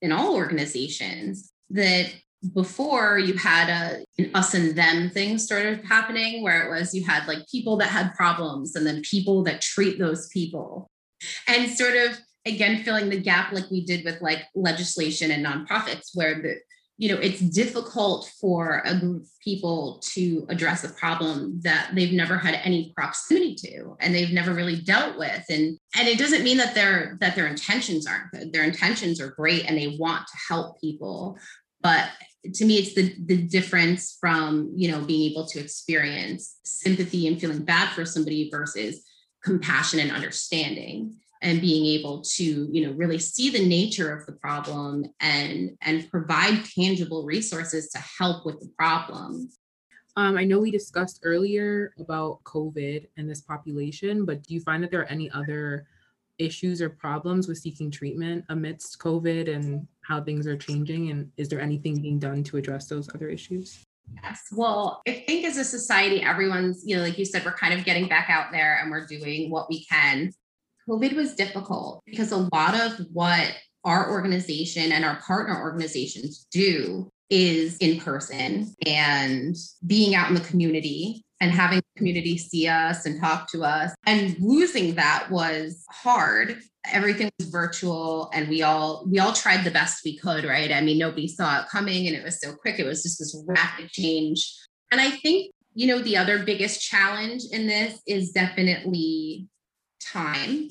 in 0.01 0.11
all 0.11 0.35
organizations 0.35 1.51
that 1.71 2.13
before 2.53 3.17
you 3.17 3.33
had 3.33 3.67
a 3.69 4.05
an 4.19 4.31
us 4.35 4.53
and 4.53 4.75
them 4.75 5.09
thing 5.09 5.37
sort 5.37 5.65
of 5.65 5.83
happening 5.83 6.43
where 6.43 6.65
it 6.65 6.69
was 6.69 6.93
you 6.93 7.03
had 7.03 7.27
like 7.27 7.39
people 7.51 7.77
that 7.77 7.89
had 7.89 8.13
problems 8.13 8.75
and 8.75 8.85
then 8.85 9.01
people 9.01 9.43
that 9.43 9.59
treat 9.59 9.97
those 9.97 10.27
people 10.27 10.87
and 11.47 11.71
sort 11.71 11.95
of 11.95 12.15
again 12.45 12.83
filling 12.83 13.09
the 13.09 13.19
gap 13.19 13.51
like 13.53 13.69
we 13.71 13.83
did 13.83 14.05
with 14.05 14.21
like 14.21 14.43
legislation 14.53 15.31
and 15.31 15.43
nonprofits 15.43 16.11
where 16.13 16.35
the 16.35 16.57
you 16.97 17.09
know 17.09 17.21
it's 17.21 17.39
difficult 17.39 18.31
for 18.41 18.81
a 18.83 18.99
group 18.99 19.21
of 19.21 19.29
people 19.43 20.01
to 20.03 20.45
address 20.49 20.83
a 20.83 20.89
problem 20.89 21.59
that 21.61 21.91
they've 21.93 22.11
never 22.13 22.37
had 22.37 22.59
any 22.63 22.91
proximity 22.95 23.53
to 23.55 23.95
and 23.99 24.13
they've 24.13 24.33
never 24.33 24.53
really 24.53 24.81
dealt 24.81 25.17
with. 25.17 25.45
And 25.49 25.77
and 25.95 26.07
it 26.07 26.17
doesn't 26.17 26.43
mean 26.43 26.57
that 26.57 26.73
their 26.73 27.17
that 27.21 27.35
their 27.35 27.47
intentions 27.47 28.07
aren't 28.07 28.31
good. 28.31 28.51
Their 28.51 28.63
intentions 28.63 29.21
are 29.21 29.29
great 29.29 29.65
and 29.65 29.77
they 29.77 29.95
want 29.99 30.25
to 30.27 30.33
help 30.49 30.81
people. 30.81 31.37
But 31.81 32.09
to 32.55 32.65
me 32.65 32.77
it's 32.77 32.95
the 32.95 33.13
the 33.25 33.37
difference 33.43 34.17
from 34.19 34.71
you 34.75 34.91
know 34.91 35.01
being 35.01 35.31
able 35.31 35.45
to 35.47 35.59
experience 35.59 36.57
sympathy 36.63 37.27
and 37.27 37.39
feeling 37.39 37.63
bad 37.63 37.93
for 37.93 38.05
somebody 38.05 38.49
versus 38.49 39.03
compassion 39.43 39.99
and 39.99 40.11
understanding 40.11 41.15
and 41.41 41.61
being 41.61 41.85
able 41.99 42.21
to 42.21 42.67
you 42.71 42.85
know 42.85 42.93
really 42.93 43.19
see 43.19 43.49
the 43.49 43.65
nature 43.65 44.11
of 44.11 44.25
the 44.25 44.31
problem 44.33 45.05
and 45.19 45.77
and 45.81 46.09
provide 46.09 46.63
tangible 46.65 47.25
resources 47.25 47.89
to 47.89 47.99
help 47.99 48.45
with 48.45 48.59
the 48.59 48.69
problem 48.77 49.49
um, 50.17 50.35
I 50.35 50.45
know 50.45 50.57
we 50.57 50.71
discussed 50.71 51.19
earlier 51.21 51.93
about 51.99 52.43
COVID 52.43 53.05
and 53.17 53.29
this 53.29 53.41
population, 53.41 54.25
but 54.25 54.41
do 54.41 54.55
you 54.55 54.59
find 54.61 54.81
that 54.81 54.89
there 54.89 55.01
are 55.01 55.11
any 55.11 55.29
other 55.29 55.85
issues 56.39 56.81
or 56.81 56.89
problems 56.89 57.47
with 57.47 57.59
seeking 57.59 57.91
treatment 57.91 58.43
amidst 58.49 58.97
COVID 58.97 59.53
and 59.53 59.87
how 60.01 60.19
things 60.23 60.47
are 60.47 60.57
changing? 60.57 61.11
And 61.11 61.31
is 61.37 61.49
there 61.49 61.61
anything 61.61 62.01
being 62.01 62.17
done 62.17 62.43
to 62.45 62.57
address 62.57 62.87
those 62.87 63.13
other 63.13 63.29
issues? 63.29 63.83
Yes. 64.23 64.41
Well, 64.51 65.03
I 65.07 65.23
think 65.27 65.45
as 65.45 65.57
a 65.57 65.63
society, 65.63 66.23
everyone's, 66.23 66.81
you 66.83 66.95
know, 66.95 67.03
like 67.03 67.19
you 67.19 67.25
said, 67.25 67.45
we're 67.45 67.53
kind 67.53 67.75
of 67.75 67.85
getting 67.85 68.07
back 68.07 68.27
out 68.27 68.51
there 68.51 68.79
and 68.81 68.89
we're 68.89 69.05
doing 69.05 69.51
what 69.51 69.69
we 69.69 69.85
can 69.85 70.33
COVID 70.87 71.15
was 71.15 71.35
difficult 71.35 72.01
because 72.05 72.31
a 72.31 72.47
lot 72.53 72.79
of 72.79 73.05
what 73.11 73.53
our 73.83 74.11
organization 74.11 74.91
and 74.91 75.05
our 75.05 75.17
partner 75.21 75.59
organizations 75.59 76.47
do 76.51 77.09
is 77.29 77.77
in 77.77 77.99
person 77.99 78.73
and 78.85 79.55
being 79.85 80.15
out 80.15 80.29
in 80.29 80.35
the 80.35 80.41
community 80.41 81.23
and 81.39 81.51
having 81.51 81.77
the 81.77 81.99
community 81.99 82.37
see 82.37 82.67
us 82.67 83.05
and 83.05 83.19
talk 83.21 83.49
to 83.51 83.63
us. 83.63 83.93
And 84.05 84.35
losing 84.39 84.95
that 84.95 85.29
was 85.29 85.83
hard. 85.89 86.59
Everything 86.91 87.29
was 87.37 87.49
virtual 87.49 88.29
and 88.33 88.47
we 88.47 88.63
all 88.63 89.05
we 89.09 89.19
all 89.19 89.33
tried 89.33 89.63
the 89.63 89.71
best 89.71 90.01
we 90.03 90.17
could, 90.17 90.45
right? 90.45 90.71
I 90.71 90.81
mean, 90.81 90.97
nobody 90.97 91.27
saw 91.27 91.61
it 91.61 91.69
coming 91.69 92.07
and 92.07 92.15
it 92.15 92.23
was 92.23 92.39
so 92.39 92.53
quick. 92.53 92.79
It 92.79 92.85
was 92.85 93.03
just 93.03 93.19
this 93.19 93.39
rapid 93.45 93.89
change. 93.89 94.53
And 94.91 95.01
I 95.01 95.11
think, 95.11 95.51
you 95.73 95.87
know, 95.87 95.99
the 95.99 96.17
other 96.17 96.43
biggest 96.43 96.81
challenge 96.81 97.43
in 97.51 97.67
this 97.67 97.99
is 98.07 98.31
definitely 98.31 99.47
time 99.99 100.69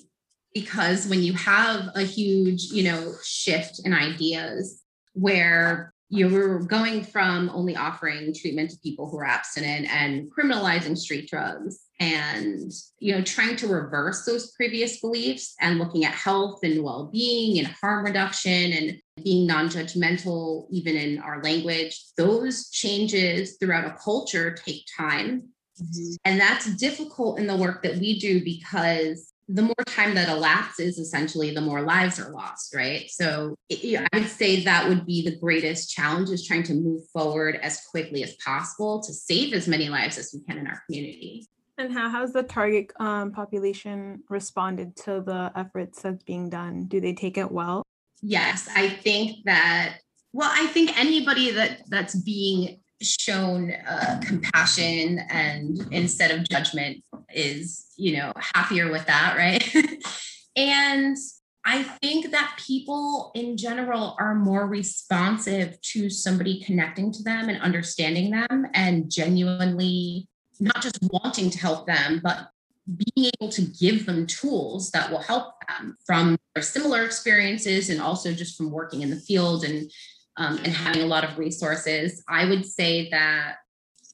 because 0.54 1.06
when 1.06 1.22
you 1.22 1.34
have 1.34 1.90
a 1.94 2.02
huge 2.02 2.64
you 2.72 2.82
know 2.82 3.12
shift 3.22 3.80
in 3.84 3.92
ideas 3.92 4.82
where 5.12 5.92
you're 6.08 6.60
going 6.60 7.02
from 7.02 7.50
only 7.52 7.74
offering 7.74 8.32
treatment 8.32 8.70
to 8.70 8.78
people 8.78 9.10
who 9.10 9.18
are 9.18 9.26
abstinent 9.26 9.92
and 9.92 10.30
criminalizing 10.30 10.96
street 10.96 11.28
drugs 11.28 11.80
and 11.98 12.70
you 12.98 13.12
know 13.12 13.22
trying 13.22 13.56
to 13.56 13.66
reverse 13.66 14.24
those 14.24 14.52
previous 14.52 15.00
beliefs 15.00 15.54
and 15.60 15.78
looking 15.78 16.04
at 16.04 16.12
health 16.12 16.60
and 16.62 16.82
well-being 16.82 17.58
and 17.58 17.66
harm 17.66 18.04
reduction 18.04 18.72
and 18.72 18.98
being 19.24 19.46
non-judgmental 19.46 20.66
even 20.70 20.94
in 20.96 21.18
our 21.18 21.42
language 21.42 22.04
those 22.16 22.70
changes 22.70 23.56
throughout 23.58 23.86
a 23.86 23.96
culture 24.02 24.52
take 24.52 24.84
time 24.96 25.48
mm-hmm. 25.80 26.14
and 26.24 26.40
that's 26.40 26.74
difficult 26.76 27.38
in 27.38 27.46
the 27.46 27.56
work 27.56 27.82
that 27.82 27.96
we 27.96 28.18
do 28.18 28.44
because 28.44 29.32
the 29.48 29.62
more 29.62 29.74
time 29.86 30.14
that 30.16 30.28
elapses, 30.28 30.98
essentially, 30.98 31.54
the 31.54 31.60
more 31.60 31.82
lives 31.82 32.18
are 32.18 32.30
lost, 32.30 32.74
right? 32.74 33.08
So 33.08 33.54
it, 33.68 34.04
I 34.12 34.18
would 34.18 34.28
say 34.28 34.64
that 34.64 34.88
would 34.88 35.06
be 35.06 35.22
the 35.22 35.36
greatest 35.36 35.90
challenge 35.90 36.30
is 36.30 36.44
trying 36.44 36.64
to 36.64 36.74
move 36.74 37.02
forward 37.12 37.56
as 37.62 37.84
quickly 37.90 38.24
as 38.24 38.34
possible 38.44 39.00
to 39.02 39.12
save 39.12 39.54
as 39.54 39.68
many 39.68 39.88
lives 39.88 40.18
as 40.18 40.32
we 40.34 40.40
can 40.40 40.58
in 40.58 40.66
our 40.66 40.82
community. 40.86 41.46
And 41.78 41.92
how 41.92 42.08
has 42.08 42.32
the 42.32 42.42
target 42.42 42.92
um, 42.98 43.32
population 43.32 44.24
responded 44.28 44.96
to 45.04 45.22
the 45.24 45.52
efforts 45.54 46.02
that's 46.02 46.24
being 46.24 46.48
done? 46.48 46.86
Do 46.86 47.00
they 47.00 47.12
take 47.12 47.36
it 47.38 47.52
well? 47.52 47.82
Yes, 48.22 48.68
I 48.74 48.88
think 48.88 49.44
that. 49.44 49.98
Well, 50.32 50.50
I 50.52 50.66
think 50.66 50.98
anybody 50.98 51.52
that 51.52 51.82
that's 51.88 52.14
being 52.14 52.80
shown 53.02 53.72
uh, 53.72 54.20
compassion 54.24 55.20
and 55.30 55.86
instead 55.90 56.30
of 56.30 56.48
judgment 56.48 57.02
is 57.34 57.86
you 57.96 58.16
know 58.16 58.32
happier 58.54 58.90
with 58.90 59.06
that 59.06 59.36
right? 59.36 59.74
And 60.58 61.18
i 61.66 61.82
think 61.82 62.30
that 62.30 62.58
people 62.64 63.32
in 63.34 63.58
general 63.58 64.16
are 64.18 64.34
more 64.34 64.66
responsive 64.66 65.78
to 65.82 66.08
somebody 66.08 66.62
connecting 66.62 67.12
to 67.12 67.22
them 67.22 67.50
and 67.50 67.60
understanding 67.60 68.30
them 68.30 68.66
and 68.72 69.10
genuinely 69.10 70.26
not 70.60 70.80
just 70.80 70.98
wanting 71.02 71.50
to 71.50 71.58
help 71.58 71.86
them 71.86 72.20
but 72.22 72.48
being 72.86 73.30
able 73.40 73.50
to 73.50 73.62
give 73.62 74.06
them 74.06 74.26
tools 74.26 74.90
that 74.92 75.10
will 75.10 75.20
help 75.20 75.54
them 75.68 75.96
from 76.06 76.38
their 76.54 76.62
similar 76.62 77.04
experiences 77.04 77.90
and 77.90 78.00
also 78.00 78.32
just 78.32 78.56
from 78.56 78.70
working 78.70 79.02
in 79.02 79.10
the 79.10 79.16
field 79.16 79.64
and 79.64 79.90
um, 80.36 80.58
and 80.58 80.68
having 80.68 81.02
a 81.02 81.06
lot 81.06 81.24
of 81.24 81.38
resources. 81.38 82.22
I 82.28 82.44
would 82.46 82.66
say 82.66 83.08
that 83.10 83.56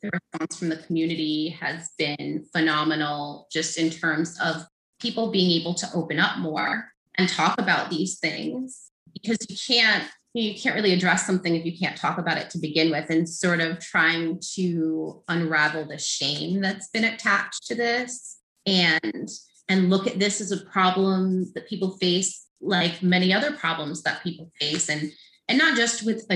the 0.02 0.10
response 0.10 0.58
from 0.58 0.68
the 0.68 0.76
community 0.78 1.50
has 1.60 1.90
been 1.96 2.44
phenomenal 2.52 3.46
just 3.52 3.78
in 3.78 3.90
terms 3.90 4.38
of 4.42 4.64
people 5.00 5.30
being 5.30 5.60
able 5.60 5.74
to 5.74 5.86
open 5.94 6.18
up 6.18 6.38
more 6.38 6.86
and 7.16 7.28
talk 7.28 7.60
about 7.60 7.90
these 7.90 8.18
things 8.18 8.90
because 9.12 9.38
you 9.48 9.56
can't 9.66 10.08
you 10.34 10.54
can't 10.54 10.74
really 10.74 10.94
address 10.94 11.26
something 11.26 11.54
if 11.54 11.66
you 11.66 11.76
can't 11.78 11.96
talk 11.96 12.16
about 12.16 12.38
it 12.38 12.48
to 12.48 12.58
begin 12.58 12.90
with 12.90 13.10
and 13.10 13.28
sort 13.28 13.60
of 13.60 13.78
trying 13.80 14.40
to 14.54 15.22
unravel 15.28 15.84
the 15.84 15.98
shame 15.98 16.60
that's 16.62 16.88
been 16.88 17.04
attached 17.04 17.66
to 17.66 17.74
this 17.74 18.38
and 18.66 19.28
and 19.68 19.90
look 19.90 20.06
at 20.06 20.18
this 20.18 20.40
as 20.40 20.52
a 20.52 20.64
problem 20.64 21.50
that 21.54 21.68
people 21.68 21.96
face 21.98 22.46
like 22.60 23.02
many 23.02 23.32
other 23.32 23.52
problems 23.52 24.02
that 24.02 24.22
people 24.22 24.50
face 24.58 24.88
and 24.88 25.12
and 25.48 25.58
not 25.58 25.76
just 25.76 26.04
with 26.04 26.26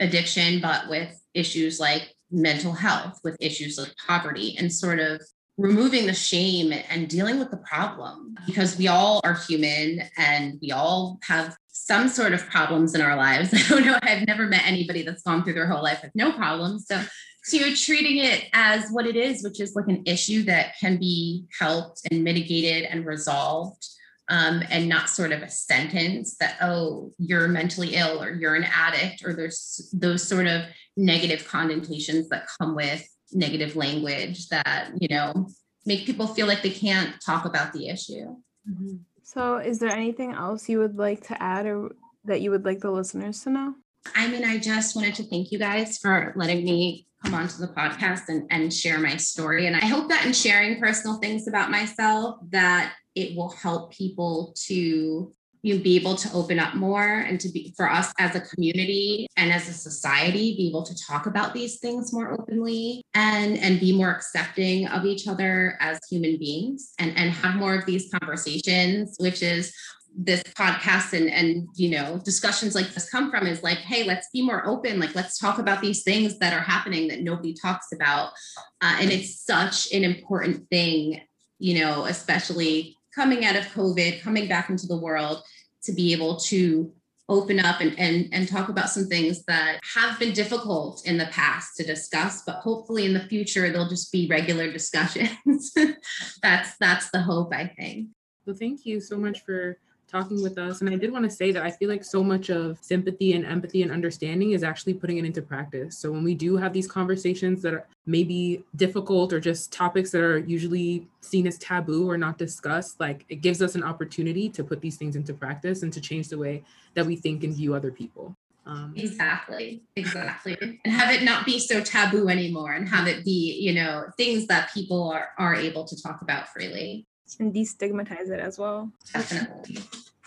addiction, 0.00 0.60
but 0.60 0.88
with 0.88 1.20
issues 1.34 1.80
like 1.80 2.14
mental 2.30 2.72
health, 2.72 3.20
with 3.24 3.36
issues 3.40 3.78
like 3.78 3.94
poverty, 4.06 4.56
and 4.58 4.72
sort 4.72 5.00
of 5.00 5.20
removing 5.56 6.06
the 6.06 6.14
shame 6.14 6.72
and 6.88 7.08
dealing 7.08 7.38
with 7.38 7.50
the 7.50 7.56
problem 7.58 8.34
because 8.46 8.78
we 8.78 8.88
all 8.88 9.20
are 9.24 9.34
human 9.34 10.02
and 10.16 10.58
we 10.62 10.72
all 10.72 11.18
have 11.22 11.54
some 11.68 12.08
sort 12.08 12.32
of 12.32 12.46
problems 12.48 12.94
in 12.94 13.00
our 13.00 13.16
lives. 13.16 13.52
I 13.54 13.68
don't 13.68 13.84
know, 13.84 13.98
I've 14.02 14.26
never 14.26 14.46
met 14.46 14.66
anybody 14.66 15.02
that's 15.02 15.22
gone 15.22 15.44
through 15.44 15.54
their 15.54 15.66
whole 15.66 15.82
life 15.82 16.00
with 16.02 16.12
no 16.14 16.32
problems. 16.32 16.86
So, 16.86 17.02
so 17.42 17.56
you're 17.56 17.76
treating 17.76 18.18
it 18.18 18.48
as 18.52 18.90
what 18.90 19.06
it 19.06 19.16
is, 19.16 19.42
which 19.42 19.60
is 19.60 19.74
like 19.74 19.88
an 19.88 20.02
issue 20.06 20.44
that 20.44 20.74
can 20.78 20.98
be 20.98 21.44
helped 21.58 22.02
and 22.10 22.24
mitigated 22.24 22.84
and 22.84 23.04
resolved 23.04 23.86
um, 24.30 24.62
and 24.70 24.88
not 24.88 25.10
sort 25.10 25.32
of 25.32 25.42
a 25.42 25.50
sentence 25.50 26.36
that, 26.36 26.56
oh, 26.62 27.12
you're 27.18 27.48
mentally 27.48 27.96
ill 27.96 28.22
or 28.22 28.30
you're 28.30 28.54
an 28.54 28.64
addict, 28.64 29.24
or 29.24 29.34
there's 29.34 29.90
those 29.92 30.26
sort 30.26 30.46
of 30.46 30.62
negative 30.96 31.46
connotations 31.46 32.28
that 32.28 32.46
come 32.58 32.74
with 32.76 33.06
negative 33.32 33.74
language 33.74 34.48
that, 34.48 34.92
you 34.98 35.08
know, 35.08 35.48
make 35.84 36.06
people 36.06 36.28
feel 36.28 36.46
like 36.46 36.62
they 36.62 36.70
can't 36.70 37.14
talk 37.24 37.44
about 37.44 37.72
the 37.72 37.88
issue. 37.88 38.36
Mm-hmm. 38.70 38.96
So, 39.24 39.56
is 39.56 39.80
there 39.80 39.90
anything 39.90 40.32
else 40.32 40.68
you 40.68 40.78
would 40.78 40.96
like 40.96 41.26
to 41.26 41.42
add 41.42 41.66
or 41.66 41.90
that 42.24 42.40
you 42.40 42.50
would 42.52 42.64
like 42.64 42.80
the 42.80 42.90
listeners 42.90 43.42
to 43.42 43.50
know? 43.50 43.74
I 44.14 44.28
mean, 44.28 44.44
I 44.44 44.58
just 44.58 44.94
wanted 44.94 45.14
to 45.16 45.24
thank 45.24 45.50
you 45.50 45.58
guys 45.58 45.98
for 45.98 46.32
letting 46.36 46.64
me 46.64 47.06
come 47.24 47.34
onto 47.34 47.58
the 47.58 47.68
podcast 47.68 48.22
and, 48.28 48.46
and 48.50 48.72
share 48.72 48.98
my 48.98 49.16
story. 49.16 49.66
And 49.66 49.76
I 49.76 49.84
hope 49.86 50.08
that 50.08 50.24
in 50.24 50.32
sharing 50.32 50.80
personal 50.80 51.18
things 51.18 51.46
about 51.46 51.70
myself, 51.70 52.38
that 52.50 52.94
it 53.14 53.36
will 53.36 53.50
help 53.50 53.92
people 53.92 54.54
to 54.66 55.32
you 55.62 55.76
know, 55.76 55.82
be 55.82 55.96
able 55.96 56.14
to 56.14 56.32
open 56.32 56.58
up 56.58 56.74
more 56.74 57.06
and 57.20 57.38
to 57.38 57.48
be 57.50 57.74
for 57.76 57.90
us 57.90 58.12
as 58.18 58.34
a 58.34 58.40
community 58.40 59.26
and 59.36 59.52
as 59.52 59.68
a 59.68 59.72
society 59.74 60.56
be 60.56 60.68
able 60.68 60.82
to 60.82 60.96
talk 61.06 61.26
about 61.26 61.52
these 61.52 61.78
things 61.80 62.12
more 62.12 62.32
openly 62.32 63.02
and 63.14 63.58
and 63.58 63.78
be 63.78 63.94
more 63.94 64.10
accepting 64.10 64.88
of 64.88 65.04
each 65.04 65.28
other 65.28 65.76
as 65.80 65.98
human 66.08 66.38
beings 66.38 66.94
and 66.98 67.14
and 67.16 67.30
have 67.30 67.56
more 67.56 67.74
of 67.74 67.84
these 67.84 68.10
conversations 68.10 69.16
which 69.18 69.42
is 69.42 69.74
this 70.16 70.42
podcast 70.42 71.12
and 71.12 71.30
and 71.30 71.68
you 71.76 71.90
know 71.90 72.20
discussions 72.24 72.74
like 72.74 72.92
this 72.92 73.08
come 73.10 73.30
from 73.30 73.46
is 73.46 73.62
like 73.62 73.78
hey 73.78 74.04
let's 74.04 74.28
be 74.32 74.42
more 74.42 74.66
open. 74.66 74.98
Like 74.98 75.14
let's 75.14 75.38
talk 75.38 75.58
about 75.58 75.80
these 75.80 76.02
things 76.02 76.38
that 76.38 76.52
are 76.52 76.60
happening 76.60 77.08
that 77.08 77.20
nobody 77.20 77.54
talks 77.54 77.92
about. 77.92 78.32
Uh, 78.80 78.96
and 79.00 79.10
it's 79.10 79.44
such 79.44 79.92
an 79.92 80.04
important 80.04 80.68
thing 80.68 81.20
you 81.58 81.78
know 81.78 82.06
especially 82.06 82.96
coming 83.14 83.44
out 83.44 83.56
of 83.56 83.64
covid 83.66 84.20
coming 84.20 84.48
back 84.48 84.70
into 84.70 84.86
the 84.86 84.98
world 84.98 85.42
to 85.82 85.92
be 85.92 86.12
able 86.12 86.36
to 86.36 86.92
open 87.30 87.60
up 87.60 87.80
and, 87.80 87.98
and 87.98 88.28
and 88.32 88.48
talk 88.48 88.68
about 88.68 88.90
some 88.90 89.06
things 89.06 89.44
that 89.44 89.78
have 89.94 90.18
been 90.18 90.32
difficult 90.32 91.06
in 91.06 91.16
the 91.16 91.26
past 91.26 91.76
to 91.76 91.84
discuss 91.84 92.42
but 92.42 92.56
hopefully 92.56 93.06
in 93.06 93.14
the 93.14 93.20
future 93.28 93.70
they'll 93.70 93.88
just 93.88 94.12
be 94.12 94.26
regular 94.28 94.70
discussions. 94.70 95.72
That's 96.42 96.76
that's 96.78 97.10
the 97.10 97.22
hope 97.22 97.54
i 97.54 97.66
think. 97.66 98.08
Well 98.44 98.56
thank 98.56 98.84
you 98.84 99.00
so 99.00 99.16
much 99.16 99.44
for 99.44 99.78
talking 100.10 100.42
with 100.42 100.58
us. 100.58 100.80
And 100.80 100.90
I 100.90 100.96
did 100.96 101.12
want 101.12 101.24
to 101.24 101.30
say 101.30 101.52
that 101.52 101.62
I 101.62 101.70
feel 101.70 101.88
like 101.88 102.04
so 102.04 102.22
much 102.22 102.50
of 102.50 102.78
sympathy 102.80 103.34
and 103.34 103.44
empathy 103.44 103.82
and 103.82 103.92
understanding 103.92 104.52
is 104.52 104.62
actually 104.62 104.94
putting 104.94 105.18
it 105.18 105.24
into 105.24 105.42
practice. 105.42 105.96
So 105.96 106.10
when 106.10 106.24
we 106.24 106.34
do 106.34 106.56
have 106.56 106.72
these 106.72 106.90
conversations 106.90 107.62
that 107.62 107.74
are 107.74 107.86
maybe 108.06 108.64
difficult 108.76 109.32
or 109.32 109.40
just 109.40 109.72
topics 109.72 110.10
that 110.10 110.22
are 110.22 110.38
usually 110.38 111.06
seen 111.20 111.46
as 111.46 111.58
taboo 111.58 112.08
or 112.10 112.18
not 112.18 112.38
discussed, 112.38 112.98
like 112.98 113.24
it 113.28 113.36
gives 113.36 113.62
us 113.62 113.74
an 113.74 113.82
opportunity 113.82 114.48
to 114.50 114.64
put 114.64 114.80
these 114.80 114.96
things 114.96 115.16
into 115.16 115.32
practice 115.32 115.82
and 115.82 115.92
to 115.92 116.00
change 116.00 116.28
the 116.28 116.38
way 116.38 116.62
that 116.94 117.06
we 117.06 117.16
think 117.16 117.44
and 117.44 117.54
view 117.54 117.74
other 117.74 117.92
people. 117.92 118.36
Um, 118.66 118.92
exactly, 118.96 119.82
exactly. 119.96 120.56
And 120.60 120.92
have 120.92 121.12
it 121.12 121.24
not 121.24 121.46
be 121.46 121.58
so 121.58 121.80
taboo 121.80 122.28
anymore 122.28 122.72
and 122.72 122.88
have 122.88 123.08
it 123.08 123.24
be, 123.24 123.58
you 123.60 123.74
know, 123.74 124.04
things 124.16 124.46
that 124.46 124.72
people 124.72 125.10
are, 125.10 125.30
are 125.38 125.54
able 125.54 125.84
to 125.84 126.00
talk 126.00 126.22
about 126.22 126.48
freely 126.48 127.06
and 127.38 127.54
destigmatize 127.54 128.30
it 128.30 128.40
as 128.40 128.58
well. 128.58 128.90
Definitely. 129.12 129.78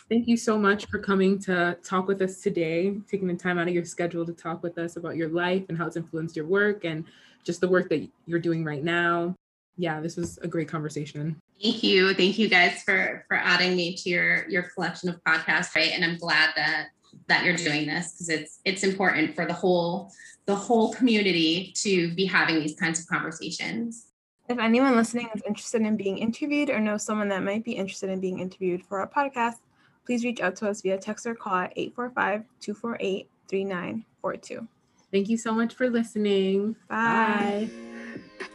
Thank 0.10 0.28
you 0.28 0.38
so 0.38 0.58
much 0.58 0.86
for 0.88 1.00
coming 1.00 1.39
to 1.39 1.78
talk 1.84 2.08
with 2.08 2.22
us 2.22 2.42
today, 2.42 2.96
taking 3.10 3.28
the 3.28 3.36
time 3.36 3.58
out 3.58 3.68
of 3.68 3.74
your 3.74 3.86
schedule 3.86 4.26
to 4.26 4.34
talk 4.34 4.62
with 4.62 4.78
us 4.78 4.96
about 4.98 5.16
your 5.16 5.30
life 5.30 5.63
and 5.70 5.78
how 5.78 5.88
it's 5.88 5.96
influenced 5.96 6.36
your 6.36 6.46
work 6.46 6.84
and 6.86 7.06
just 7.44 7.62
the 7.62 7.68
work 7.68 7.89
that 7.89 8.08
you're 8.26 8.39
doing 8.39 8.63
right 8.63 8.84
now. 8.84 9.36
Yeah, 9.78 10.02
this 10.02 10.18
was 10.18 10.38
a 10.39 10.48
great 10.48 10.68
conversation. 10.68 11.39
Thank 11.62 11.82
you. 11.84 12.13
Thank 12.13 12.38
you 12.38 12.48
guys 12.48 12.84
for 12.84 13.26
for 13.28 13.38
adding 13.38 13.76
me 13.76 13.96
to 13.96 14.10
your 14.10 14.48
your 14.50 14.63
collection 14.63 15.10
of 15.10 15.24
podcasts, 15.24 15.76
right? 15.76 15.92
And 15.94 16.04
I'm 16.04 16.18
glad 16.18 16.52
that 16.56 16.89
that 17.28 17.44
you're 17.44 17.56
doing 17.56 17.88
this 17.88 18.12
because 18.12 18.30
it's 18.30 18.60
it's 18.66 18.84
important 18.84 19.36
for 19.36 19.46
the 19.46 19.54
whole 19.54 20.12
the 20.46 20.56
whole 20.56 20.94
community 20.94 21.74
to 21.78 22.13
be 22.13 22.26
having 22.26 22.60
these 22.60 22.76
kinds 22.76 23.00
of 23.00 23.08
conversations. 23.08 24.08
If 24.49 24.60
anyone 24.60 24.95
listening 24.95 25.29
is 25.34 25.41
interested 25.47 25.82
in 25.82 25.95
being 25.95 26.17
interviewed 26.17 26.69
or 26.69 26.79
knows 26.79 27.03
someone 27.03 27.29
that 27.29 27.43
might 27.43 27.63
be 27.63 27.71
interested 27.73 28.10
in 28.10 28.19
being 28.19 28.39
interviewed 28.39 28.84
for 28.86 28.99
our 28.99 29.08
podcast, 29.08 29.60
please 30.06 30.25
reach 30.25 30.41
out 30.41 30.56
to 30.58 30.69
us 30.69 30.82
via 30.82 30.97
text 30.97 31.25
or 31.25 31.34
call 31.34 31.56
at 31.56 31.73
845 31.77 32.43
248 32.60 33.29
3942. 33.47 34.67
Thank 35.12 35.29
you 35.29 35.38
so 35.38 35.53
much 35.53 35.75
for 35.75 35.89
listening. 35.89 36.75
Bye. 36.89 37.69
Bye. 37.69 38.49